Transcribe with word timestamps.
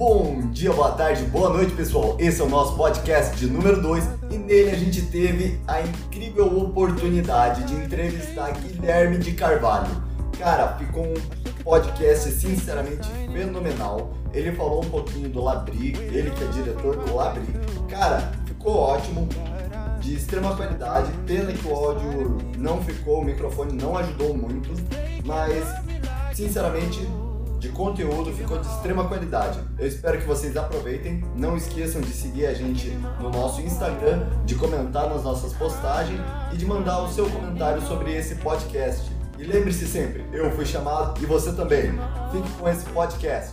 Bom 0.00 0.48
dia, 0.50 0.72
boa 0.72 0.92
tarde, 0.92 1.24
boa 1.24 1.50
noite, 1.50 1.74
pessoal. 1.74 2.16
Esse 2.18 2.40
é 2.40 2.44
o 2.44 2.48
nosso 2.48 2.74
podcast 2.74 3.36
de 3.36 3.46
número 3.46 3.82
2 3.82 4.02
e 4.30 4.38
nele 4.38 4.70
a 4.70 4.74
gente 4.74 5.02
teve 5.02 5.60
a 5.68 5.82
incrível 5.82 6.58
oportunidade 6.58 7.64
de 7.64 7.74
entrevistar 7.74 8.50
Guilherme 8.52 9.18
de 9.18 9.32
Carvalho. 9.32 9.90
Cara, 10.38 10.68
ficou 10.78 11.04
um 11.04 11.62
podcast 11.62 12.30
sinceramente 12.30 13.06
fenomenal. 13.30 14.14
Ele 14.32 14.52
falou 14.52 14.82
um 14.82 14.88
pouquinho 14.88 15.28
do 15.28 15.44
Labri, 15.44 15.94
ele 16.10 16.30
que 16.30 16.44
é 16.44 16.46
diretor 16.46 16.96
do 16.96 17.14
Labri. 17.14 17.44
Cara, 17.86 18.32
ficou 18.46 18.74
ótimo, 18.78 19.28
de 20.00 20.14
extrema 20.14 20.56
qualidade. 20.56 21.12
Pena 21.26 21.52
que 21.52 21.68
o 21.68 21.74
áudio 21.74 22.38
não 22.56 22.82
ficou, 22.82 23.20
o 23.20 23.24
microfone 23.26 23.74
não 23.74 23.98
ajudou 23.98 24.34
muito, 24.34 24.70
mas 25.26 25.62
sinceramente 26.32 27.06
de 27.60 27.68
conteúdo 27.68 28.32
ficou 28.32 28.58
de 28.58 28.66
extrema 28.66 29.06
qualidade. 29.06 29.60
Eu 29.78 29.86
espero 29.86 30.18
que 30.18 30.26
vocês 30.26 30.56
aproveitem. 30.56 31.22
Não 31.36 31.56
esqueçam 31.56 32.00
de 32.00 32.10
seguir 32.10 32.46
a 32.46 32.54
gente 32.54 32.88
no 33.20 33.28
nosso 33.28 33.60
Instagram, 33.60 34.26
de 34.46 34.54
comentar 34.54 35.08
nas 35.10 35.22
nossas 35.22 35.52
postagens 35.52 36.18
e 36.52 36.56
de 36.56 36.64
mandar 36.64 37.02
o 37.02 37.12
seu 37.12 37.28
comentário 37.28 37.82
sobre 37.82 38.16
esse 38.16 38.36
podcast. 38.36 39.10
E 39.38 39.44
lembre-se 39.44 39.86
sempre, 39.86 40.24
eu 40.32 40.50
fui 40.52 40.64
chamado 40.64 41.22
e 41.22 41.26
você 41.26 41.52
também. 41.52 41.92
Fique 42.32 42.50
com 42.58 42.68
esse 42.68 42.84
podcast. 42.86 43.52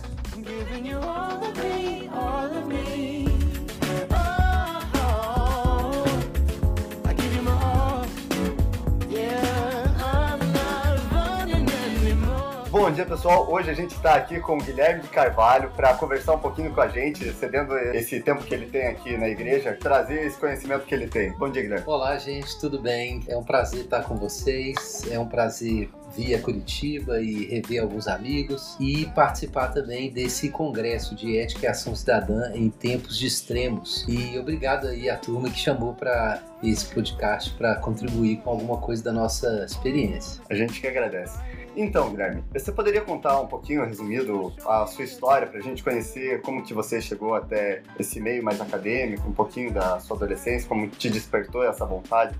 Bom 12.88 12.94
dia 12.94 13.04
pessoal, 13.04 13.46
hoje 13.52 13.68
a 13.68 13.74
gente 13.74 13.94
está 13.94 14.14
aqui 14.14 14.40
com 14.40 14.56
o 14.56 14.62
Guilherme 14.62 15.02
de 15.02 15.08
Carvalho 15.08 15.70
para 15.76 15.92
conversar 15.92 16.36
um 16.36 16.38
pouquinho 16.38 16.72
com 16.72 16.80
a 16.80 16.88
gente, 16.88 17.30
cedendo 17.34 17.76
esse 17.76 18.18
tempo 18.20 18.42
que 18.42 18.54
ele 18.54 18.64
tem 18.64 18.86
aqui 18.86 19.14
na 19.14 19.28
igreja, 19.28 19.76
trazer 19.78 20.24
esse 20.24 20.38
conhecimento 20.38 20.86
que 20.86 20.94
ele 20.94 21.06
tem. 21.06 21.30
Bom 21.32 21.50
dia, 21.50 21.60
Guilherme. 21.60 21.84
Olá, 21.86 22.16
gente, 22.16 22.58
tudo 22.58 22.80
bem? 22.80 23.20
É 23.28 23.36
um 23.36 23.44
prazer 23.44 23.80
estar 23.80 24.04
com 24.04 24.16
vocês, 24.16 25.02
é 25.10 25.18
um 25.18 25.28
prazer 25.28 25.90
vir 26.14 26.34
a 26.34 26.40
Curitiba 26.40 27.20
e 27.20 27.46
rever 27.46 27.82
alguns 27.82 28.08
amigos 28.08 28.76
e 28.80 29.06
participar 29.06 29.68
também 29.68 30.10
desse 30.10 30.50
congresso 30.50 31.14
de 31.14 31.38
ética 31.38 31.66
e 31.66 31.68
ação 31.68 31.94
cidadã 31.94 32.52
em 32.54 32.70
tempos 32.70 33.18
de 33.18 33.26
extremos. 33.26 34.04
E 34.08 34.38
obrigado 34.38 34.86
aí 34.86 35.08
à 35.08 35.16
turma 35.16 35.50
que 35.50 35.58
chamou 35.58 35.94
para 35.94 36.42
esse 36.62 36.86
podcast 36.86 37.52
para 37.54 37.76
contribuir 37.76 38.38
com 38.38 38.50
alguma 38.50 38.78
coisa 38.78 39.02
da 39.04 39.12
nossa 39.12 39.64
experiência. 39.64 40.42
A 40.50 40.54
gente 40.54 40.80
que 40.80 40.86
agradece. 40.86 41.38
Então, 41.76 42.10
Guilherme, 42.10 42.42
você 42.52 42.72
poderia 42.72 43.02
contar 43.02 43.40
um 43.40 43.46
pouquinho, 43.46 43.84
resumido, 43.84 44.52
a 44.66 44.84
sua 44.86 45.04
história 45.04 45.46
para 45.46 45.60
a 45.60 45.62
gente 45.62 45.84
conhecer 45.84 46.42
como 46.42 46.64
que 46.64 46.74
você 46.74 47.00
chegou 47.00 47.34
até 47.34 47.82
esse 48.00 48.20
meio 48.20 48.42
mais 48.42 48.60
acadêmico, 48.60 49.28
um 49.28 49.32
pouquinho 49.32 49.72
da 49.72 50.00
sua 50.00 50.16
adolescência, 50.16 50.68
como 50.68 50.88
te 50.88 51.08
despertou 51.08 51.62
essa 51.62 51.86
vontade? 51.86 52.34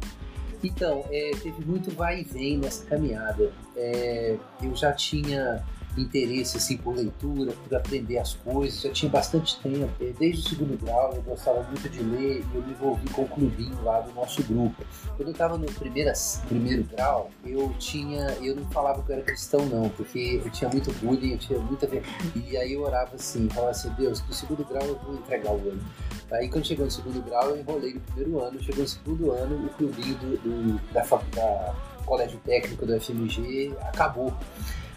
Então, 0.62 1.04
é, 1.10 1.30
teve 1.42 1.64
muito 1.64 1.90
vai 1.94 2.20
e 2.20 2.24
vem 2.24 2.58
nessa 2.58 2.84
caminhada. 2.84 3.52
É, 3.76 4.36
eu 4.62 4.74
já 4.74 4.92
tinha 4.92 5.64
interesse 6.00 6.56
assim, 6.56 6.76
por 6.76 6.94
leitura, 6.94 7.52
por 7.52 7.74
aprender 7.76 8.18
as 8.18 8.34
coisas. 8.34 8.80
Já 8.80 8.90
tinha 8.90 9.10
bastante 9.10 9.58
tempo. 9.60 9.92
Desde 10.18 10.46
o 10.46 10.48
segundo 10.48 10.78
grau 10.78 11.12
eu 11.14 11.22
gostava 11.22 11.62
muito 11.64 11.88
de 11.88 12.02
ler 12.02 12.44
e 12.52 12.56
eu 12.56 12.62
me 12.62 12.72
envolvi 12.72 13.08
com 13.10 13.22
o 13.22 13.28
clubinho 13.28 13.82
lá 13.82 14.00
do 14.00 14.12
nosso 14.12 14.42
grupo. 14.44 14.84
Quando 15.16 15.28
eu 15.28 15.32
estava 15.32 15.58
no 15.58 15.66
primeiro, 15.66 16.12
primeiro 16.46 16.84
grau, 16.84 17.30
eu 17.44 17.72
tinha. 17.78 18.36
Eu 18.40 18.56
não 18.56 18.68
falava 18.70 19.02
que 19.02 19.10
eu 19.10 19.16
era 19.16 19.24
cristão, 19.24 19.64
não, 19.66 19.88
porque 19.90 20.40
eu 20.44 20.50
tinha 20.50 20.70
muito 20.70 20.92
bullying, 20.94 21.32
eu 21.32 21.38
tinha 21.38 21.58
muita 21.58 21.86
vergonha. 21.86 22.32
E 22.34 22.56
aí 22.56 22.72
eu 22.72 22.82
orava 22.82 23.14
assim, 23.14 23.48
falava 23.48 23.70
assim, 23.70 23.90
Deus, 23.90 24.22
no 24.26 24.32
segundo 24.32 24.64
grau 24.64 24.82
eu 24.84 24.98
vou 24.98 25.14
entregar 25.14 25.50
o 25.50 25.56
ano. 25.56 25.82
Aí 26.30 26.48
quando 26.48 26.66
chegou 26.66 26.84
no 26.84 26.90
segundo 26.90 27.22
grau, 27.22 27.50
eu 27.50 27.58
enrolei 27.58 27.94
no 27.94 28.00
primeiro 28.00 28.40
ano, 28.40 28.62
chegou 28.62 28.82
no 28.82 28.88
segundo 28.88 29.30
ano, 29.32 29.66
o 29.66 29.68
clubinho 29.70 30.14
do, 30.16 30.36
do 30.38 30.92
da, 30.92 31.02
da 31.02 31.74
colégio 32.04 32.40
técnico 32.44 32.86
do 32.86 32.98
FMG 33.00 33.74
acabou 33.80 34.32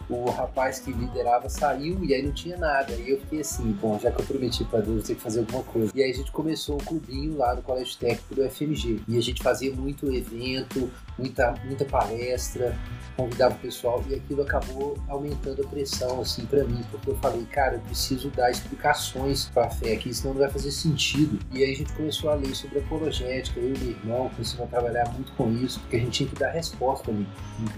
o 0.09 0.29
rapaz 0.29 0.79
que 0.79 0.91
liderava 0.91 1.47
saiu 1.47 2.03
e 2.03 2.13
aí 2.13 2.21
não 2.21 2.33
tinha 2.33 2.57
nada. 2.57 2.91
E 2.93 3.11
eu 3.11 3.19
fiquei 3.21 3.41
assim, 3.41 3.71
bom, 3.81 3.97
já 3.97 4.11
que 4.11 4.19
eu 4.19 4.25
prometi 4.25 4.63
para 4.65 4.81
Deus, 4.81 5.05
ter 5.05 5.15
que 5.15 5.21
fazer 5.21 5.39
alguma 5.39 5.63
coisa. 5.63 5.91
E 5.95 6.03
aí 6.03 6.11
a 6.11 6.13
gente 6.13 6.31
começou 6.31 6.75
o 6.75 6.83
clubinho 6.83 7.37
lá 7.37 7.55
no 7.55 7.61
Colégio 7.61 7.97
Técnico 7.97 8.35
do 8.35 8.49
FMG. 8.49 9.01
E 9.07 9.17
a 9.17 9.21
gente 9.21 9.41
fazia 9.41 9.73
muito 9.73 10.11
evento, 10.13 10.91
muita, 11.17 11.53
muita 11.66 11.85
palestra, 11.85 12.77
convidava 13.16 13.55
o 13.55 13.57
pessoal 13.59 14.03
e 14.09 14.16
aquilo 14.16 14.41
acabou 14.41 14.97
aumentando 15.07 15.61
a 15.61 15.67
pressão 15.67 16.22
assim 16.22 16.45
para 16.45 16.63
mim, 16.63 16.83
porque 16.89 17.09
eu 17.09 17.16
falei, 17.17 17.45
cara, 17.45 17.75
eu 17.75 17.79
preciso 17.81 18.29
dar 18.29 18.49
explicações 18.49 19.45
para 19.45 19.66
a 19.66 19.69
fé 19.69 19.94
aqui, 19.94 20.13
senão 20.13 20.33
não 20.33 20.41
vai 20.41 20.49
fazer 20.49 20.72
sentido. 20.72 21.39
E 21.51 21.63
aí 21.63 21.73
a 21.73 21.75
gente 21.75 21.94
começou 21.94 22.29
a 22.29 22.35
ler 22.35 22.55
sobre 22.55 22.79
apologética, 22.79 23.59
eu 23.59 23.73
e 23.73 23.77
meu 23.77 23.89
irmão 23.91 24.29
começamos 24.29 24.66
a 24.66 24.67
trabalhar 24.67 25.09
muito 25.13 25.31
com 25.33 25.51
isso, 25.51 25.79
porque 25.81 25.97
a 25.97 25.99
gente 25.99 26.11
tinha 26.11 26.29
que 26.29 26.35
dar 26.35 26.51
resposta 26.51 27.11
ali. 27.11 27.28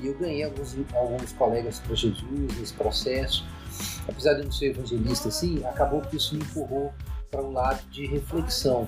E 0.01 0.07
eu 0.07 0.17
ganhei 0.17 0.44
alguns, 0.44 0.75
alguns 0.94 1.31
colegas 1.33 1.79
para 1.79 1.95
Jesus 1.95 2.57
nesse 2.57 2.73
processo. 2.73 3.45
Apesar 4.07 4.33
de 4.33 4.39
eu 4.39 4.45
não 4.45 4.51
ser 4.51 4.67
evangelista 4.67 5.29
assim, 5.29 5.63
acabou 5.65 6.01
que 6.01 6.17
isso 6.17 6.35
me 6.35 6.41
empurrou 6.41 6.94
para 7.31 7.41
um 7.41 7.51
lado 7.51 7.81
de 7.89 8.05
reflexão. 8.05 8.88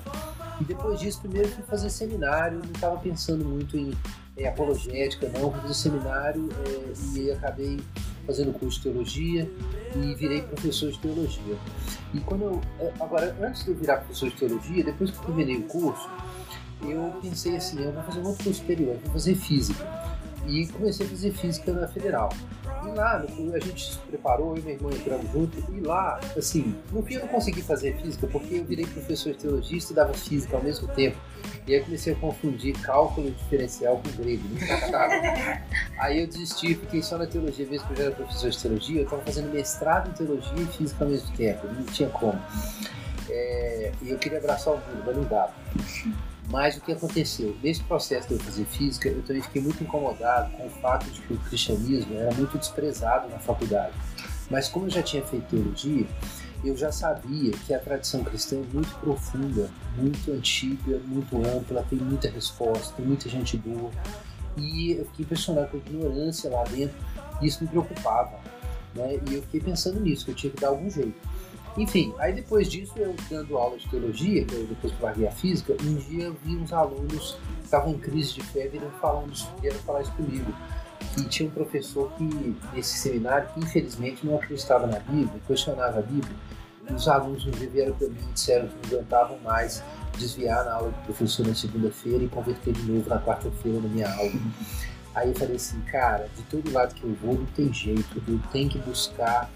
E 0.61 0.63
depois 0.63 0.99
disso, 0.99 1.19
primeiro 1.21 1.49
fui 1.49 1.63
fazer 1.63 1.89
seminário, 1.89 2.59
não 2.59 2.71
estava 2.71 2.97
pensando 2.97 3.43
muito 3.43 3.75
em 3.75 3.91
é, 4.37 4.47
apologética, 4.47 5.29
não, 5.29 5.51
fui 5.51 5.61
fazer 5.61 5.73
seminário 5.73 6.49
é, 6.65 7.17
e 7.19 7.31
acabei 7.31 7.79
fazendo 8.25 8.51
curso 8.53 8.77
de 8.77 8.83
teologia 8.83 9.49
e 9.95 10.15
virei 10.15 10.41
professor 10.41 10.91
de 10.91 10.99
teologia. 10.99 11.55
E 12.13 12.19
quando 12.19 12.43
eu, 12.43 12.61
é, 12.79 12.91
agora, 12.99 13.35
antes 13.41 13.63
de 13.63 13.71
eu 13.71 13.75
virar 13.75 13.97
professor 13.97 14.29
de 14.29 14.35
teologia, 14.35 14.83
depois 14.83 15.11
que 15.11 15.17
eu 15.17 15.23
terminei 15.23 15.57
o 15.57 15.63
curso, 15.63 16.09
eu 16.81 17.13
pensei 17.21 17.55
assim, 17.55 17.81
eu 17.83 17.91
vou 17.91 18.03
fazer 18.03 18.19
um 18.19 18.27
outro 18.27 18.43
curso 18.43 18.59
superior, 18.59 18.97
vou 19.03 19.13
fazer 19.13 19.35
física. 19.35 19.85
E 20.47 20.67
comecei 20.67 21.05
a 21.05 21.09
fazer 21.09 21.31
física 21.31 21.73
na 21.73 21.87
Federal. 21.87 22.29
E 22.85 22.95
lá, 22.95 23.25
a 23.53 23.59
gente 23.59 23.93
se 23.93 23.97
preparou, 23.99 24.55
eu 24.55 24.57
e 24.57 24.61
meu 24.61 24.73
irmão 24.75 24.91
entramos 24.91 25.31
junto, 25.31 25.57
e 25.73 25.79
lá, 25.81 26.19
assim, 26.37 26.75
no 26.91 27.01
fim 27.03 27.15
eu 27.15 27.21
não 27.21 27.27
consegui 27.27 27.61
fazer 27.61 27.95
física 27.97 28.27
porque 28.27 28.55
eu 28.55 28.65
virei 28.65 28.85
professor 28.85 29.33
de 29.33 29.39
teologia 29.39 29.75
e 29.75 29.79
estudava 29.79 30.13
física 30.13 30.55
ao 30.55 30.63
mesmo 30.63 30.87
tempo. 30.89 31.17
E 31.67 31.73
aí 31.73 31.81
comecei 31.81 32.13
a 32.13 32.15
confundir 32.15 32.79
cálculo 32.81 33.31
diferencial 33.31 34.01
com 34.01 34.21
grego, 34.21 34.43
Aí 35.97 36.21
eu 36.21 36.27
desisti, 36.27 36.75
fiquei 36.75 37.01
só 37.01 37.17
na 37.17 37.25
teologia, 37.25 37.65
mesmo 37.65 37.87
que 37.87 37.93
eu 37.93 37.97
já 37.97 38.03
era 38.03 38.15
professor 38.15 38.49
de 38.49 38.61
teologia, 38.61 38.99
eu 38.99 39.03
estava 39.03 39.21
fazendo 39.23 39.51
mestrado 39.51 40.09
em 40.09 40.13
teologia 40.13 40.61
e 40.61 40.65
física 40.67 41.03
ao 41.03 41.09
mesmo 41.09 41.35
tempo, 41.35 41.67
não 41.67 41.83
tinha 41.85 42.09
como. 42.09 42.39
É, 43.29 43.91
e 44.01 44.11
eu 44.11 44.17
queria 44.17 44.37
abraçar 44.37 44.73
o 44.73 44.77
mundo, 44.77 45.03
mas 45.05 45.15
não 45.15 45.23
dava. 45.23 45.53
Mas 46.49 46.77
o 46.77 46.81
que 46.81 46.91
aconteceu? 46.91 47.55
Nesse 47.63 47.83
processo 47.83 48.27
de 48.27 48.35
eu 48.35 48.39
fazer 48.39 48.65
física, 48.65 49.09
eu 49.09 49.21
também 49.23 49.41
fiquei 49.41 49.61
muito 49.61 49.83
incomodado 49.83 50.51
com 50.51 50.67
o 50.67 50.69
fato 50.69 51.09
de 51.09 51.21
que 51.21 51.33
o 51.33 51.37
cristianismo 51.37 52.15
era 52.15 52.33
muito 52.35 52.57
desprezado 52.57 53.27
na 53.29 53.39
faculdade. 53.39 53.93
Mas 54.49 54.67
como 54.67 54.85
eu 54.85 54.89
já 54.91 55.01
tinha 55.01 55.25
feito 55.25 55.47
teologia, 55.49 56.05
eu 56.63 56.77
já 56.77 56.91
sabia 56.91 57.51
que 57.51 57.73
a 57.73 57.79
tradição 57.79 58.23
cristã 58.23 58.57
é 58.57 58.73
muito 58.73 58.93
profunda, 58.99 59.69
muito 59.97 60.31
antiga, 60.31 60.99
muito 61.05 61.35
ampla, 61.37 61.85
tem 61.89 61.99
muita 61.99 62.29
resposta, 62.29 62.93
tem 62.95 63.05
muita 63.05 63.27
gente 63.27 63.57
boa. 63.57 63.91
E 64.57 64.93
eu 64.93 65.05
fiquei 65.05 65.25
impressionado 65.25 65.67
com 65.69 65.77
a 65.77 65.79
ignorância 65.79 66.49
lá 66.49 66.63
dentro, 66.63 66.95
e 67.41 67.47
isso 67.47 67.63
me 67.63 67.69
preocupava. 67.69 68.39
Né? 68.93 69.19
E 69.29 69.35
eu 69.35 69.41
fiquei 69.43 69.61
pensando 69.61 69.99
nisso, 69.99 70.25
que 70.25 70.31
eu 70.31 70.35
tinha 70.35 70.51
que 70.51 70.61
dar 70.61 70.69
algum 70.69 70.89
jeito. 70.89 71.15
Enfim, 71.77 72.13
aí 72.19 72.33
depois 72.33 72.69
disso, 72.69 72.93
eu 72.95 73.13
dando 73.29 73.57
aula 73.57 73.77
de 73.77 73.87
teologia, 73.89 74.45
eu 74.49 74.65
depois 74.65 74.93
que 74.93 75.03
larguei 75.03 75.27
a 75.27 75.31
física, 75.31 75.75
um 75.83 75.95
dia 75.95 76.25
eu 76.25 76.35
vi 76.41 76.55
uns 76.55 76.71
alunos 76.71 77.37
que 77.59 77.65
estavam 77.65 77.91
em 77.91 77.97
crise 77.97 78.33
de 78.33 78.43
fé 78.43 78.67
virem 78.67 78.89
falando 79.01 79.33
isso, 79.33 79.51
vieram 79.61 79.79
falar 79.79 80.01
isso 80.01 80.11
comigo. 80.13 80.53
E 81.17 81.23
tinha 81.25 81.49
um 81.49 81.51
professor 81.51 82.11
que, 82.13 82.55
nesse 82.73 82.97
seminário, 82.97 83.49
que 83.53 83.59
infelizmente 83.59 84.25
não 84.25 84.35
acreditava 84.35 84.87
na 84.87 84.99
Bíblia, 84.99 85.41
questionava 85.45 85.99
a 85.99 86.01
Bíblia. 86.01 86.35
E 86.89 86.93
os 86.93 87.07
alunos 87.07 87.45
um 87.45 87.51
dia 87.51 87.69
vieram 87.69 87.93
para 87.93 88.07
mim 88.07 88.17
e 88.29 88.33
disseram 88.33 88.67
que 88.67 88.75
não 88.75 88.99
aguentavam 88.99 89.37
mais 89.39 89.83
desviar 90.17 90.63
na 90.63 90.75
aula 90.75 90.91
do 90.91 91.05
professor 91.05 91.45
na 91.45 91.55
segunda-feira 91.55 92.23
e 92.23 92.27
converter 92.27 92.73
de 92.73 92.83
novo 92.83 93.09
na 93.09 93.19
quarta-feira 93.19 93.79
na 93.81 93.89
minha 93.89 94.09
aula. 94.09 94.31
Aí 95.13 95.29
eu 95.29 95.35
falei 95.35 95.55
assim, 95.55 95.79
cara, 95.81 96.29
de 96.35 96.43
todo 96.43 96.71
lado 96.71 96.93
que 96.93 97.03
eu 97.03 97.13
vou 97.15 97.35
não 97.35 97.45
tem 97.47 97.73
jeito, 97.73 98.21
eu 98.27 98.39
tenho 98.51 98.69
que 98.69 98.77
buscar 98.79 99.49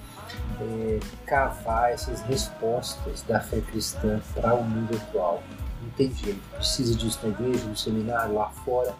é, 0.61 0.99
cavar 1.25 1.91
essas 1.91 2.21
respostas 2.21 3.21
da 3.23 3.39
fé 3.39 3.61
cristã 3.61 4.19
para 4.33 4.55
o 4.55 4.63
mundo 4.63 4.95
atual. 4.95 5.41
Não 5.81 5.89
tem 5.91 6.13
jeito, 6.13 6.41
precisa 6.55 6.95
disso 6.95 7.19
na 7.23 7.29
igreja, 7.29 7.65
no 7.65 7.75
seminário, 7.75 8.35
lá 8.35 8.49
fora. 8.49 8.95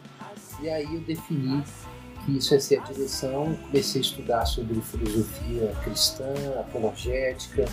E 0.61 0.69
aí 0.69 0.93
eu 0.93 1.01
defini 1.01 1.63
que 2.25 2.37
isso 2.37 2.53
ia 2.53 2.59
ser 2.59 2.79
a 2.79 2.83
direção, 2.83 3.55
comecei 3.67 4.01
a 4.01 4.03
estudar 4.03 4.45
sobre 4.45 4.79
filosofia 4.81 5.73
cristã, 5.83 6.33
apologética, 6.59 7.65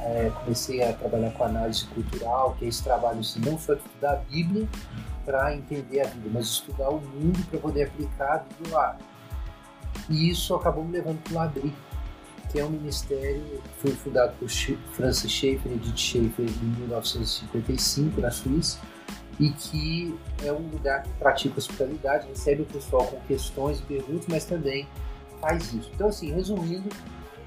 é, 0.00 0.30
comecei 0.42 0.82
a 0.82 0.92
trabalhar 0.92 1.30
com 1.32 1.44
análise 1.44 1.86
cultural, 1.86 2.54
que 2.58 2.66
é 2.66 2.68
esse 2.68 2.82
trabalho 2.82 3.20
assim, 3.20 3.40
não 3.40 3.58
só 3.58 3.74
de 3.74 3.80
estudar 3.80 4.12
a 4.12 4.16
Bíblia 4.16 4.68
para 5.24 5.56
entender 5.56 6.00
a 6.02 6.06
Bíblia, 6.06 6.30
mas 6.34 6.46
estudar 6.46 6.90
o 6.90 7.00
mundo 7.00 7.42
para 7.50 7.58
poder 7.58 7.84
aplicar 7.84 8.34
a 8.34 8.38
Bíblia 8.38 8.76
lá. 8.76 8.98
E 10.10 10.30
isso 10.30 10.54
acabou 10.54 10.84
me 10.84 10.92
levando 10.92 11.22
para 11.22 11.32
o 11.32 11.36
Labri, 11.36 11.74
que 12.54 12.60
é 12.60 12.64
um 12.64 12.70
ministério 12.70 13.42
foi 13.78 13.90
fundado 13.90 14.32
por 14.38 14.48
Francis 14.92 15.28
Schaeffer 15.28 15.72
Edith 15.72 15.96
Schaeffer 15.96 16.46
em 16.46 16.66
1955, 16.82 18.20
na 18.20 18.30
Suíça, 18.30 18.78
e 19.40 19.50
que 19.50 20.16
é 20.40 20.52
um 20.52 20.68
lugar 20.68 21.02
que 21.02 21.10
pratica 21.14 21.58
hospitalidade, 21.58 22.28
recebe 22.28 22.62
o 22.62 22.66
pessoal 22.66 23.08
com 23.08 23.18
questões 23.22 23.80
e 23.80 23.82
perguntas, 23.82 24.26
mas 24.28 24.44
também 24.44 24.86
faz 25.40 25.74
isso. 25.74 25.90
Então, 25.92 26.06
assim, 26.06 26.30
resumindo, 26.30 26.88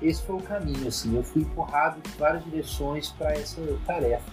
esse 0.01 0.21
foi 0.23 0.35
o 0.35 0.41
caminho, 0.41 0.85
assim, 0.85 1.15
eu 1.15 1.23
fui 1.23 1.43
empurrado 1.43 2.01
em 2.05 2.17
várias 2.19 2.43
direções 2.43 3.09
para 3.11 3.31
essa 3.31 3.61
tarefa. 3.85 4.29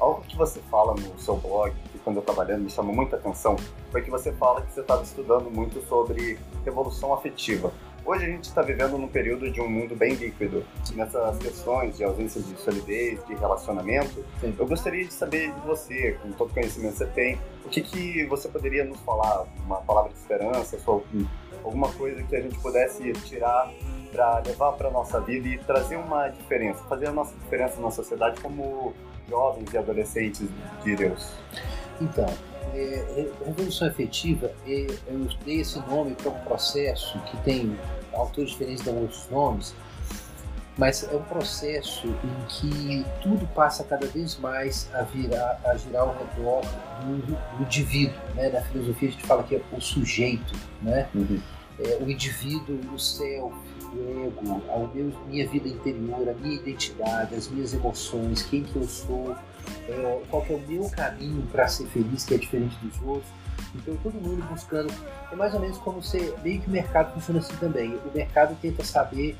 Algo 0.00 0.22
que 0.22 0.38
você 0.38 0.58
fala 0.70 0.94
no 0.94 1.18
seu 1.18 1.36
blog, 1.36 1.74
que 1.92 1.98
quando 1.98 2.16
eu 2.16 2.22
trabalhando 2.22 2.62
me 2.62 2.70
chamou 2.70 2.96
muita 2.96 3.16
atenção, 3.16 3.56
foi 3.92 4.00
que 4.00 4.10
você 4.10 4.32
fala 4.32 4.62
que 4.62 4.72
você 4.72 4.80
estava 4.80 5.02
estudando 5.02 5.50
muito 5.50 5.86
sobre 5.86 6.38
revolução 6.64 7.12
afetiva. 7.12 7.70
Hoje 8.08 8.24
a 8.24 8.28
gente 8.30 8.44
está 8.44 8.62
vivendo 8.62 8.96
num 8.96 9.06
período 9.06 9.50
de 9.50 9.60
um 9.60 9.68
mundo 9.68 9.94
bem 9.94 10.14
líquido. 10.14 10.64
Nessas 10.94 11.36
questões 11.36 11.98
de 11.98 12.04
ausência 12.04 12.40
de 12.40 12.58
solidez, 12.58 13.22
de 13.26 13.34
relacionamento, 13.34 14.24
Sim. 14.40 14.56
eu 14.58 14.66
gostaria 14.66 15.04
de 15.04 15.12
saber 15.12 15.52
de 15.52 15.60
você, 15.60 16.12
com 16.22 16.32
todo 16.32 16.50
o 16.50 16.54
conhecimento 16.54 16.92
que 16.92 16.98
você 17.00 17.06
tem, 17.08 17.38
o 17.66 17.68
que, 17.68 17.82
que 17.82 18.24
você 18.24 18.48
poderia 18.48 18.82
nos 18.82 18.98
falar? 19.00 19.44
Uma 19.62 19.82
palavra 19.82 20.10
de 20.10 20.18
esperança, 20.18 20.78
alguma 21.62 21.92
coisa 21.92 22.22
que 22.22 22.34
a 22.34 22.40
gente 22.40 22.58
pudesse 22.60 23.12
tirar 23.12 23.70
para 24.10 24.38
levar 24.38 24.72
para 24.72 24.90
nossa 24.90 25.20
vida 25.20 25.46
e 25.46 25.58
trazer 25.58 25.96
uma 25.96 26.28
diferença, 26.30 26.82
fazer 26.84 27.08
a 27.08 27.12
nossa 27.12 27.36
diferença 27.36 27.78
na 27.78 27.90
sociedade 27.90 28.40
como 28.40 28.94
jovens 29.28 29.72
e 29.72 29.78
adolescentes 29.78 30.48
de 30.84 30.96
Deus. 30.96 31.32
Então, 32.00 32.26
é, 32.74 33.28
revolução 33.44 33.88
efetiva, 33.88 34.52
é, 34.66 34.86
eu 35.08 35.28
dei 35.44 35.60
esse 35.60 35.78
nome 35.88 36.14
para 36.14 36.30
um 36.30 36.38
processo 36.44 37.18
que 37.22 37.36
tem 37.38 37.76
autores 38.12 38.50
diferentes 38.50 38.84
dão 38.84 38.96
outros 38.96 39.28
nomes, 39.30 39.74
mas 40.76 41.02
é 41.02 41.16
um 41.16 41.22
processo 41.22 42.06
em 42.06 42.44
que 42.46 43.04
tudo 43.20 43.46
passa 43.48 43.82
cada 43.82 44.06
vez 44.06 44.38
mais 44.38 44.88
a 44.94 45.02
virar, 45.02 45.60
a 45.64 45.76
girar 45.76 46.02
ao 46.02 46.16
redor 46.16 46.62
do, 47.02 47.56
do 47.56 47.62
indivíduo, 47.64 48.16
né? 48.36 48.48
Na 48.48 48.62
filosofia 48.62 49.08
a 49.08 49.12
gente 49.12 49.26
fala 49.26 49.42
que 49.42 49.56
é 49.56 49.62
o 49.72 49.80
sujeito, 49.80 50.54
né? 50.80 51.08
Uhum. 51.12 51.40
É, 51.80 51.98
o 52.00 52.08
indivíduo, 52.08 52.78
o 52.94 52.98
self, 52.98 53.56
ego, 53.96 54.62
a 54.68 54.94
meu, 54.94 55.12
minha 55.28 55.48
vida 55.48 55.68
interior, 55.68 56.28
a 56.28 56.34
minha 56.34 56.56
identidade, 56.56 57.34
as 57.34 57.48
minhas 57.48 57.74
emoções, 57.74 58.42
quem 58.42 58.62
que 58.64 58.76
eu 58.76 58.84
sou, 58.84 59.34
é, 59.88 60.22
qual 60.30 60.42
que 60.42 60.52
é 60.52 60.56
o 60.56 60.60
meu 60.60 60.88
caminho 60.90 61.42
para 61.50 61.66
ser 61.68 61.86
feliz 61.86 62.24
que 62.24 62.34
é 62.34 62.38
diferente 62.38 62.76
dos 62.82 63.00
outros. 63.02 63.30
Então 63.74 63.96
todo 64.02 64.14
mundo 64.14 64.42
buscando. 64.48 64.92
É 65.30 65.36
mais 65.36 65.54
ou 65.54 65.60
menos 65.60 65.78
como 65.78 66.00
você. 66.02 66.34
Meio 66.42 66.60
que 66.60 66.68
o 66.68 66.70
mercado 66.70 67.12
funciona 67.14 67.40
assim 67.40 67.56
também. 67.56 67.94
O 67.96 68.10
mercado 68.14 68.56
tenta 68.60 68.84
saber 68.84 69.36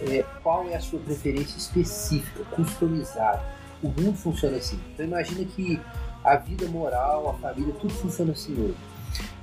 é, 0.00 0.24
qual 0.42 0.68
é 0.68 0.74
a 0.74 0.80
sua 0.80 1.00
preferência 1.00 1.56
específica, 1.56 2.44
customizada. 2.50 3.42
O 3.82 3.88
mundo 3.88 4.16
funciona 4.16 4.56
assim. 4.56 4.78
Então 4.92 5.06
imagina 5.06 5.44
que 5.44 5.80
a 6.22 6.36
vida 6.36 6.66
moral, 6.66 7.30
a 7.30 7.34
família, 7.34 7.74
tudo 7.80 7.92
funciona 7.94 8.32
assim 8.32 8.52
hoje. 8.52 8.76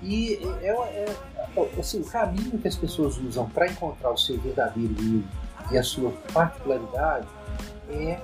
E 0.01 0.39
é, 0.61 0.67
é, 0.67 1.05
é 1.05 1.15
assim, 1.79 2.01
o 2.01 2.05
caminho 2.05 2.57
que 2.57 2.67
as 2.67 2.75
pessoas 2.75 3.17
usam 3.17 3.49
para 3.49 3.67
encontrar 3.67 4.11
o 4.11 4.17
seu 4.17 4.39
verdadeiro 4.39 4.95
eu 4.99 5.23
e 5.71 5.77
a 5.77 5.83
sua 5.83 6.11
particularidade 6.33 7.27
é 7.89 8.19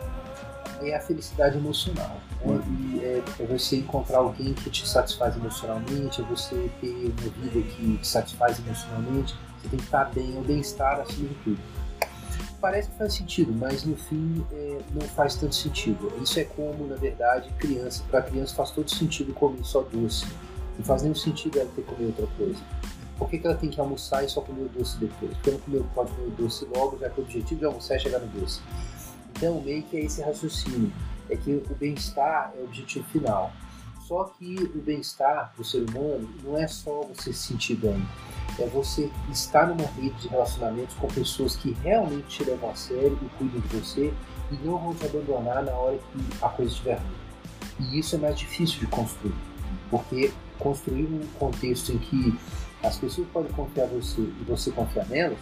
é 0.82 0.96
a 0.96 1.00
felicidade 1.00 1.58
emocional. 1.58 2.18
Né? 2.46 2.62
E 2.70 3.00
é, 3.04 3.24
é, 3.40 3.46
você 3.46 3.78
encontrar 3.78 4.20
alguém 4.20 4.54
que 4.54 4.70
te 4.70 4.88
satisfaz 4.88 5.36
emocionalmente, 5.36 6.22
é 6.22 6.24
você 6.24 6.70
ter 6.82 6.90
uma 6.90 7.30
vida 7.42 7.62
que 7.62 7.98
te 7.98 8.08
satisfaz 8.08 8.60
emocionalmente, 8.60 9.36
você 9.60 9.70
tem 9.70 9.80
que 9.80 9.86
estar 9.86 10.06
bem, 10.06 10.36
é 10.36 10.40
o 10.40 10.44
bem-estar 10.44 11.00
acima 11.00 11.30
de 11.30 11.36
tudo. 11.36 11.60
Parece 12.60 12.90
que 12.90 12.98
faz 12.98 13.14
sentido, 13.14 13.54
mas 13.54 13.84
no 13.84 13.96
fim 13.96 14.46
é, 14.52 14.80
não 14.94 15.02
faz 15.02 15.36
tanto 15.36 15.54
sentido. 15.54 16.12
Isso 16.22 16.40
é 16.40 16.44
como, 16.44 16.88
na 16.88 16.96
verdade, 16.96 17.50
criança. 17.60 18.04
Para 18.10 18.24
criança 18.24 18.56
faz 18.56 18.72
todo 18.72 18.90
sentido 18.90 19.34
comer 19.34 19.64
só 19.64 19.82
doce. 19.82 20.26
Não 20.78 20.84
faz 20.84 21.04
nenhum 21.04 21.16
sentido 21.16 21.60
ela 21.60 21.70
ter 21.76 21.84
que 21.84 21.88
comer 21.88 22.08
outra 22.08 22.28
coisa. 22.38 22.60
Por 23.18 23.30
que, 23.30 23.40
que, 23.40 23.48
ela 23.48 23.56
tem 23.56 23.70
que 23.70 23.80
almoçar 23.80 24.24
e 24.24 24.30
só 24.30 24.42
comer 24.42 24.64
o 24.64 24.70
doce 24.70 24.98
depois? 24.98 25.34
Porque 25.38 25.52
não 25.68 25.84
pode 25.88 26.12
comer 26.12 26.28
o 26.28 26.32
doce 26.32 26.66
logo, 26.66 26.98
já 27.00 27.10
que 27.10 27.20
o 27.20 27.24
objetivo 27.24 27.60
de 27.60 27.66
almoçar 27.66 27.96
é 27.96 28.00
chegar 28.00 28.20
no 28.20 28.28
doce. 28.28 28.62
Então, 29.32 29.62
meio 29.62 29.84
que 29.84 29.98
é 29.98 30.02
esse 30.02 30.22
raciocínio, 30.22 30.92
é 31.30 31.36
que 31.36 31.64
o 31.70 31.76
bem-estar 31.76 32.54
é 32.56 32.62
o 32.62 32.66
objetivo 32.66 33.06
final. 33.10 33.52
Só 34.08 34.24
que 34.24 34.56
o 34.56 34.82
bem-estar 34.82 35.54
do 35.58 35.64
ser 35.66 35.84
humano 35.90 36.30
não 36.44 36.58
é 36.58 36.66
só 36.68 37.02
você 37.02 37.34
se 37.34 37.48
sentir 37.50 37.76
bem, 37.76 38.02
é 38.58 38.66
você 38.66 39.12
estar 39.30 39.68
numa 39.68 39.86
rede 39.86 40.16
de 40.22 40.30
relacionamentos 40.30 40.96
com 40.96 41.08
pessoas 41.08 41.58
que 41.58 41.76
realmente 41.84 42.28
te 42.28 42.44
levam 42.46 42.70
a 42.70 42.76
sério 42.76 43.20
e 43.22 43.38
cuidam 43.38 43.60
de 43.60 43.68
você 43.68 44.14
e 44.50 44.56
não 44.66 44.78
vão 44.78 44.96
te 44.96 45.06
abandonar 45.06 45.62
na 45.64 45.74
hora 45.74 45.98
que 45.98 46.44
a 46.44 46.48
coisa 46.48 46.72
estiver 46.72 47.00
ruim. 47.00 47.92
E 47.92 48.00
isso 48.00 48.16
é 48.16 48.18
mais 48.18 48.40
difícil 48.40 48.80
de 48.80 48.88
construir, 48.88 49.36
porque 49.92 50.32
construir 50.58 51.06
um 51.06 51.28
contexto 51.38 51.92
em 51.92 51.98
que 51.98 52.40
as 52.84 52.98
pessoas 52.98 53.28
podem 53.30 53.52
confiar 53.52 53.86
em 53.88 54.00
você 54.00 54.22
e 54.22 54.46
você 54.48 54.72
confiar 54.72 55.08
nelas, 55.08 55.40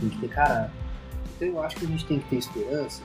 tem 0.00 0.08
que 0.08 0.18
ter 0.18 0.28
caráter 0.28 0.88
então 1.38 1.48
eu 1.48 1.62
acho 1.62 1.76
que 1.76 1.84
a 1.84 1.88
gente 1.88 2.04
tem 2.04 2.18
que 2.18 2.28
ter 2.28 2.36
esperança, 2.36 3.00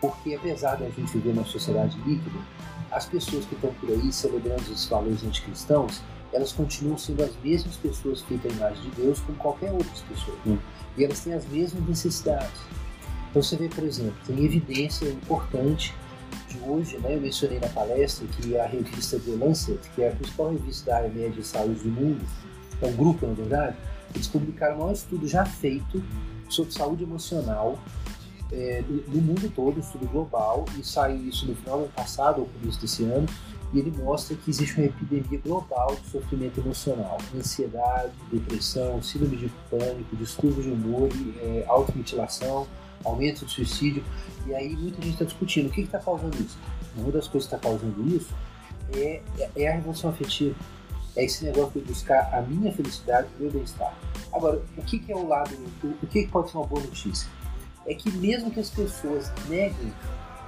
porque 0.00 0.34
apesar 0.34 0.76
da 0.76 0.88
gente 0.88 1.12
viver 1.12 1.34
numa 1.34 1.44
sociedade 1.44 1.98
líquida, 2.06 2.38
as 2.90 3.04
pessoas 3.04 3.44
que 3.44 3.54
estão 3.54 3.72
por 3.74 3.90
aí 3.90 4.10
celebrando 4.10 4.62
os 4.72 4.86
valores 4.86 5.22
anticristãos, 5.22 6.00
elas 6.32 6.52
continuam 6.52 6.96
sendo 6.96 7.22
as 7.22 7.36
mesmas 7.42 7.76
pessoas 7.76 8.22
feitas 8.22 8.52
à 8.52 8.56
imagem 8.56 8.82
de 8.84 8.90
Deus 9.02 9.20
como 9.20 9.36
qualquer 9.38 9.70
outra 9.70 9.90
pessoa. 10.08 10.36
Hum. 10.46 10.58
E 10.96 11.04
elas 11.04 11.20
têm 11.20 11.34
as 11.34 11.46
mesmas 11.46 11.86
necessidades. 11.86 12.60
Então 13.30 13.42
você 13.42 13.56
vê, 13.56 13.68
por 13.68 13.84
exemplo, 13.84 14.16
tem 14.26 14.42
evidência 14.44 15.06
importante 15.06 15.94
de 16.48 16.58
hoje, 16.60 16.96
né, 16.98 17.14
eu 17.14 17.20
mencionei 17.20 17.58
na 17.60 17.68
palestra 17.68 18.26
que 18.26 18.58
a 18.58 18.66
revista 18.66 19.18
The 19.18 19.32
Lancet, 19.32 19.78
que 19.94 20.02
é 20.02 20.08
a 20.08 20.12
principal 20.12 20.52
revista 20.52 20.90
da 20.90 20.96
área 20.96 21.10
média 21.10 21.30
de 21.30 21.46
saúde 21.46 21.80
do 21.80 21.90
mundo, 21.90 22.24
é 22.80 22.86
um 22.86 22.92
grupo, 22.94 23.26
na 23.26 23.34
verdade, 23.34 23.76
eles 24.14 24.26
publicaram 24.26 24.88
um 24.88 24.92
estudo 24.92 25.26
já 25.26 25.44
feito 25.44 26.02
sobre 26.48 26.72
saúde 26.72 27.04
emocional 27.04 27.78
é, 28.52 28.82
mundo 29.08 29.52
todo, 29.54 29.76
um 29.76 29.80
estudo 29.80 30.06
global, 30.06 30.64
e 30.78 30.84
saiu 30.84 31.28
isso 31.28 31.46
no 31.46 31.54
final 31.54 31.78
do 31.78 31.84
ano 31.84 31.92
passado, 31.92 32.40
ou 32.40 32.46
começo 32.46 32.80
desse 32.80 33.04
ano, 33.04 33.26
e 33.72 33.78
ele 33.78 33.90
mostra 33.90 34.34
que 34.34 34.50
existe 34.50 34.80
uma 34.80 34.86
epidemia 34.86 35.38
global 35.44 35.94
de 36.02 36.10
sofrimento 36.10 36.58
emocional, 36.58 37.18
ansiedade, 37.36 38.12
depressão, 38.32 39.02
síndrome 39.02 39.36
de 39.36 39.52
pânico, 39.70 40.16
distúrbio 40.16 40.62
de 40.62 40.70
humor, 40.70 41.08
é, 41.42 41.64
automutilação, 41.68 42.66
aumento 43.04 43.44
de 43.44 43.52
suicídio, 43.52 44.02
e 44.46 44.54
aí 44.54 44.74
muita 44.74 45.02
gente 45.02 45.12
está 45.12 45.24
discutindo 45.24 45.68
o 45.68 45.70
que 45.70 45.82
está 45.82 45.98
causando 45.98 46.36
isso. 46.40 46.58
Uma 46.96 47.12
das 47.12 47.28
coisas 47.28 47.48
que 47.48 47.54
está 47.54 47.58
causando 47.58 48.08
isso 48.08 48.32
é, 48.94 49.20
é 49.54 49.68
a 49.68 49.74
revolução 49.74 50.08
afetiva, 50.10 50.54
é 51.16 51.24
esse 51.24 51.44
negócio 51.44 51.80
de 51.80 51.86
buscar 51.86 52.32
a 52.32 52.42
minha 52.42 52.72
felicidade, 52.72 53.28
o 53.38 53.42
meu 53.42 53.50
bem-estar. 53.50 53.94
Agora, 54.32 54.62
o 54.76 54.82
que, 54.82 54.98
que 54.98 55.12
é 55.12 55.16
o 55.16 55.26
lado, 55.26 55.50
o, 55.82 55.86
o 56.02 56.06
que, 56.06 56.26
pode 56.28 56.50
ser 56.50 56.58
uma 56.58 56.66
boa 56.66 56.82
notícia? 56.82 57.28
É 57.86 57.94
que 57.94 58.10
mesmo 58.10 58.50
que 58.50 58.60
as 58.60 58.70
pessoas 58.70 59.32
neguem 59.48 59.92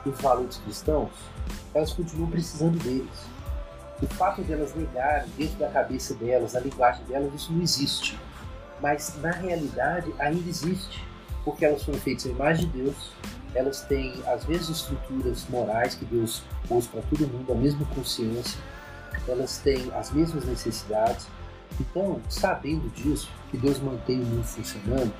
os 0.04 0.20
valores 0.20 0.58
cristãos, 0.58 1.10
elas 1.74 1.92
continuam 1.92 2.30
precisando 2.30 2.78
deles. 2.82 3.08
O 4.02 4.06
fato 4.06 4.42
de 4.42 4.52
elas 4.52 4.74
negarem 4.74 5.28
dentro 5.36 5.58
da 5.58 5.68
cabeça 5.68 6.14
delas, 6.14 6.54
na 6.54 6.60
linguagem 6.60 7.04
delas, 7.04 7.34
isso 7.34 7.52
não 7.52 7.62
existe. 7.62 8.18
Mas 8.80 9.14
na 9.20 9.30
realidade 9.30 10.12
ainda 10.18 10.48
existe, 10.48 11.04
porque 11.44 11.64
elas 11.64 11.82
foram 11.82 11.98
feitas 11.98 12.26
à 12.26 12.30
imagem 12.30 12.70
de 12.70 12.82
Deus, 12.82 13.12
elas 13.54 13.82
têm 13.82 14.22
as 14.26 14.46
mesmas 14.46 14.78
estruturas 14.78 15.46
morais 15.48 15.94
que 15.94 16.04
Deus 16.04 16.42
pôs 16.68 16.86
para 16.86 17.02
todo 17.02 17.26
mundo, 17.26 17.52
a 17.52 17.56
mesma 17.56 17.84
consciência, 17.94 18.58
elas 19.28 19.58
têm 19.58 19.90
as 19.94 20.10
mesmas 20.10 20.44
necessidades. 20.44 21.26
Então, 21.78 22.20
sabendo 22.28 22.88
disso, 22.90 23.30
que 23.50 23.56
Deus 23.56 23.78
mantém 23.80 24.20
o 24.20 24.26
mundo 24.26 24.44
funcionando, 24.44 25.12